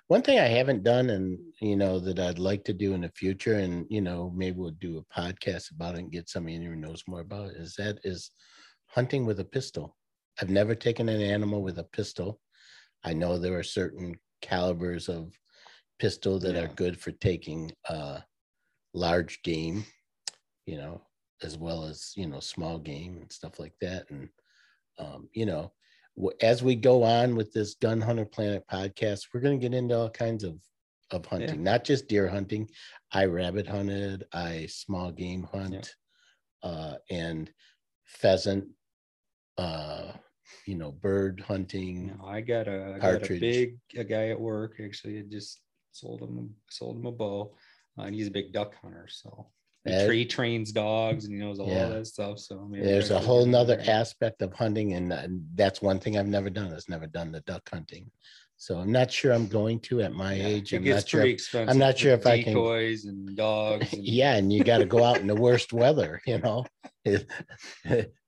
One 0.09 0.23
thing 0.23 0.39
I 0.41 0.47
haven't 0.49 0.85
done 0.85 1.11
and 1.11 1.39
you 1.61 1.77
know 1.77 2.01
that 2.01 2.19
I'd 2.21 2.39
like 2.39 2.65
to 2.67 2.75
do 2.75 2.95
in 2.95 3.03
the 3.03 3.11
future, 3.11 3.55
and 3.55 3.87
you 3.91 4.03
know, 4.03 4.33
maybe 4.37 4.59
we'll 4.59 4.73
do 4.73 4.99
a 4.99 5.21
podcast 5.21 5.73
about 5.73 5.97
it 5.97 6.01
and 6.01 6.13
get 6.13 6.29
somebody 6.31 6.57
in 6.57 6.63
who 6.65 6.77
knows 6.77 7.05
more 7.09 7.21
about 7.21 7.51
it, 7.53 7.57
is 7.59 7.75
that 7.77 7.99
is 8.05 8.31
hunting 8.87 9.27
with 9.27 9.41
a 9.41 9.45
pistol. 9.45 9.97
I've 10.41 10.51
never 10.51 10.75
taken 10.75 11.09
an 11.09 11.23
animal 11.23 11.63
with 11.63 11.79
a 11.79 11.85
pistol. 11.85 12.41
I 13.05 13.15
know 13.15 13.39
there 13.39 13.59
are 13.59 13.65
certain 13.65 14.17
calibers 14.43 15.09
of 15.09 15.33
pistol 15.99 16.39
that 16.41 16.57
are 16.57 16.69
good 16.75 16.99
for 17.01 17.13
taking 17.13 17.73
uh 17.89 18.21
large 18.95 19.43
game, 19.43 19.85
you 20.67 20.77
know, 20.79 21.03
as 21.43 21.59
well 21.59 21.85
as 21.85 22.13
you 22.17 22.27
know, 22.27 22.41
small 22.41 22.79
game 22.79 23.17
and 23.19 23.33
stuff 23.33 23.59
like 23.59 23.75
that. 23.81 24.11
And 24.11 24.29
um, 24.99 25.29
you 25.33 25.47
know, 25.47 25.73
as 26.41 26.63
we 26.63 26.75
go 26.75 27.03
on 27.03 27.35
with 27.35 27.53
this 27.53 27.75
gun 27.75 28.01
hunter 28.01 28.25
planet 28.25 28.65
podcast 28.71 29.29
we're 29.33 29.41
going 29.41 29.59
to 29.59 29.69
get 29.69 29.77
into 29.77 29.97
all 29.97 30.11
kinds 30.11 30.45
of 30.45 30.59
of 31.11 31.27
hunting 31.27 31.63
not 31.63 31.85
just 31.85 32.09
deer 32.09 32.29
hunting. 32.29 32.69
I 33.13 33.27
rabbit 33.27 33.67
hunted 33.67 34.25
i 34.33 34.67
small 34.67 35.11
game 35.13 35.47
hunt 35.53 35.95
uh 36.63 36.95
and 37.11 37.51
pheasant 38.05 38.67
uh 39.59 40.13
you 40.67 40.77
know 40.77 40.93
bird 40.93 41.41
hunting 41.47 42.09
you 42.09 42.15
know, 42.19 42.27
I 42.27 42.41
got 42.41 42.69
a, 42.69 42.95
I 42.97 42.99
got 42.99 43.31
a 43.31 43.39
big 43.39 43.79
a 43.97 44.05
guy 44.05 44.29
at 44.29 44.41
work 44.41 44.81
actually 44.83 45.17
had 45.17 45.31
just 45.31 45.61
sold 45.95 46.21
him 46.21 46.55
sold 46.69 46.97
him 46.97 47.07
a 47.07 47.13
bow, 47.13 47.55
uh, 47.99 48.03
and 48.03 48.15
he's 48.15 48.27
a 48.27 48.33
big 48.33 48.53
duck 48.53 48.75
hunter. 48.83 49.07
So 49.09 49.47
That- 49.85 50.11
he 50.13 50.25
trains 50.25 50.73
dogs 50.73 51.25
and 51.27 51.35
he 51.35 51.41
knows 51.41 51.59
all 51.61 51.69
Yeah. 51.69 51.89
that 51.89 52.07
stuff. 52.07 52.39
So 52.39 52.67
maybe 52.71 52.85
there's 52.87 53.11
a 53.11 53.19
whole 53.21 53.45
nother 53.45 53.83
aspect 53.87 54.41
of 54.43 54.53
hunting 54.55 54.95
and 54.95 55.13
uh, 55.13 55.29
that's 55.55 55.83
one 55.83 55.99
thing 56.01 56.17
i've 56.19 56.27
never 56.27 56.49
done 56.51 56.69
is 56.73 56.89
never 56.89 57.07
done 57.07 57.31
the 57.33 57.41
duck 57.43 57.69
hunting 57.69 58.11
so 58.57 58.79
i'm 58.79 58.91
not 58.93 59.11
sure 59.11 59.33
i'm 59.33 59.47
going 59.49 59.79
to 59.81 60.01
at 60.01 60.13
my 60.15 60.35
Yeah, 60.35 60.47
age 60.47 60.73
i'm 60.73 60.85
not 60.85 61.07
sure 61.09 61.21
pretty 61.21 61.35
if- 61.35 61.41
expensive. 61.41 61.77
not 61.77 61.99
sure 61.99 62.13
if 62.15 62.27
I 62.27 62.43
can- 62.43 62.55
decoys 62.55 63.05
and 63.05 63.37
dogs. 63.37 63.93
And, 63.93 64.05
yeah 64.05 64.37
and 64.37 64.51
you 64.53 64.65
got 64.65 64.79
to 64.79 64.87
go 64.87 65.03
out 65.05 65.19
in 65.21 65.27
the 65.27 65.35
worst 65.35 65.73
weather 65.73 66.21
you 66.27 66.39
know 66.39 66.65
you 67.05 67.19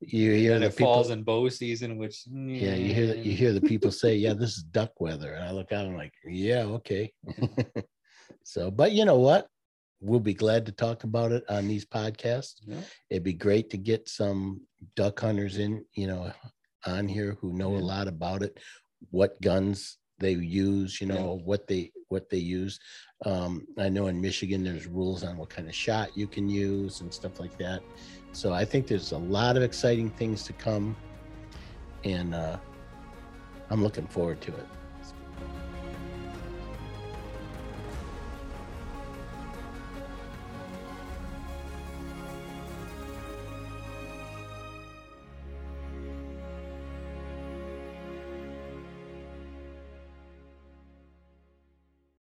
hear 0.00 0.58
the 0.58 0.66
it 0.66 0.74
falls 0.74 1.06
people 1.06 1.12
in 1.12 1.22
bow 1.22 1.48
season, 1.48 1.96
which 1.96 2.24
yeah 2.30 2.74
you 2.74 2.92
hear 2.92 3.14
you 3.14 3.32
hear 3.32 3.52
the 3.52 3.60
people 3.62 3.90
say 3.90 4.14
yeah 4.16 4.34
this 4.34 4.56
is 4.58 4.62
duck 4.64 4.92
weather 5.00 5.32
and 5.32 5.44
i 5.44 5.50
look 5.52 5.72
out 5.72 5.84
and 5.86 5.92
I'm 5.92 5.96
like 5.96 6.12
yeah 6.28 6.64
okay 6.78 7.12
so 8.42 8.70
but 8.70 8.92
you 8.92 9.04
know 9.06 9.18
what 9.18 9.48
we'll 10.00 10.20
be 10.20 10.34
glad 10.34 10.66
to 10.66 10.72
talk 10.72 11.04
about 11.04 11.32
it 11.32 11.44
on 11.48 11.66
these 11.68 11.84
podcasts. 11.84 12.56
Yeah. 12.66 12.80
it'd 13.10 13.22
be 13.24 13.32
great 13.32 13.70
to 13.70 13.78
get 13.78 14.08
some 14.08 14.60
duck 14.94 15.20
hunters 15.20 15.58
in 15.58 15.84
you 15.94 16.06
know 16.06 16.30
on 16.86 17.08
here 17.08 17.36
who 17.40 17.52
know 17.52 17.76
a 17.76 17.78
lot 17.92 18.06
about 18.08 18.42
it 18.42 18.58
what 19.10 19.40
guns 19.40 19.98
they 20.18 20.32
use 20.32 21.00
you 21.00 21.06
know 21.06 21.40
what 21.44 21.66
they 21.66 21.90
what 22.08 22.28
they 22.30 22.38
use. 22.38 22.78
Um 23.24 23.66
i 23.78 23.88
know 23.88 24.06
in 24.08 24.20
michigan 24.20 24.62
there's 24.62 24.86
rules 24.86 25.24
on 25.24 25.36
what 25.38 25.48
kind 25.50 25.68
of 25.68 25.74
shot 25.74 26.16
you 26.16 26.26
can 26.26 26.48
use 26.48 27.00
and 27.00 27.12
stuff 27.12 27.40
like 27.40 27.56
that. 27.58 27.80
So 28.32 28.52
i 28.52 28.64
think 28.64 28.86
there's 28.86 29.12
a 29.12 29.18
lot 29.18 29.56
of 29.56 29.62
exciting 29.62 30.10
things 30.10 30.42
to 30.44 30.52
come 30.52 30.94
and 32.04 32.34
uh 32.34 32.58
i'm 33.70 33.82
looking 33.82 34.06
forward 34.06 34.40
to 34.42 34.52
it 34.54 34.66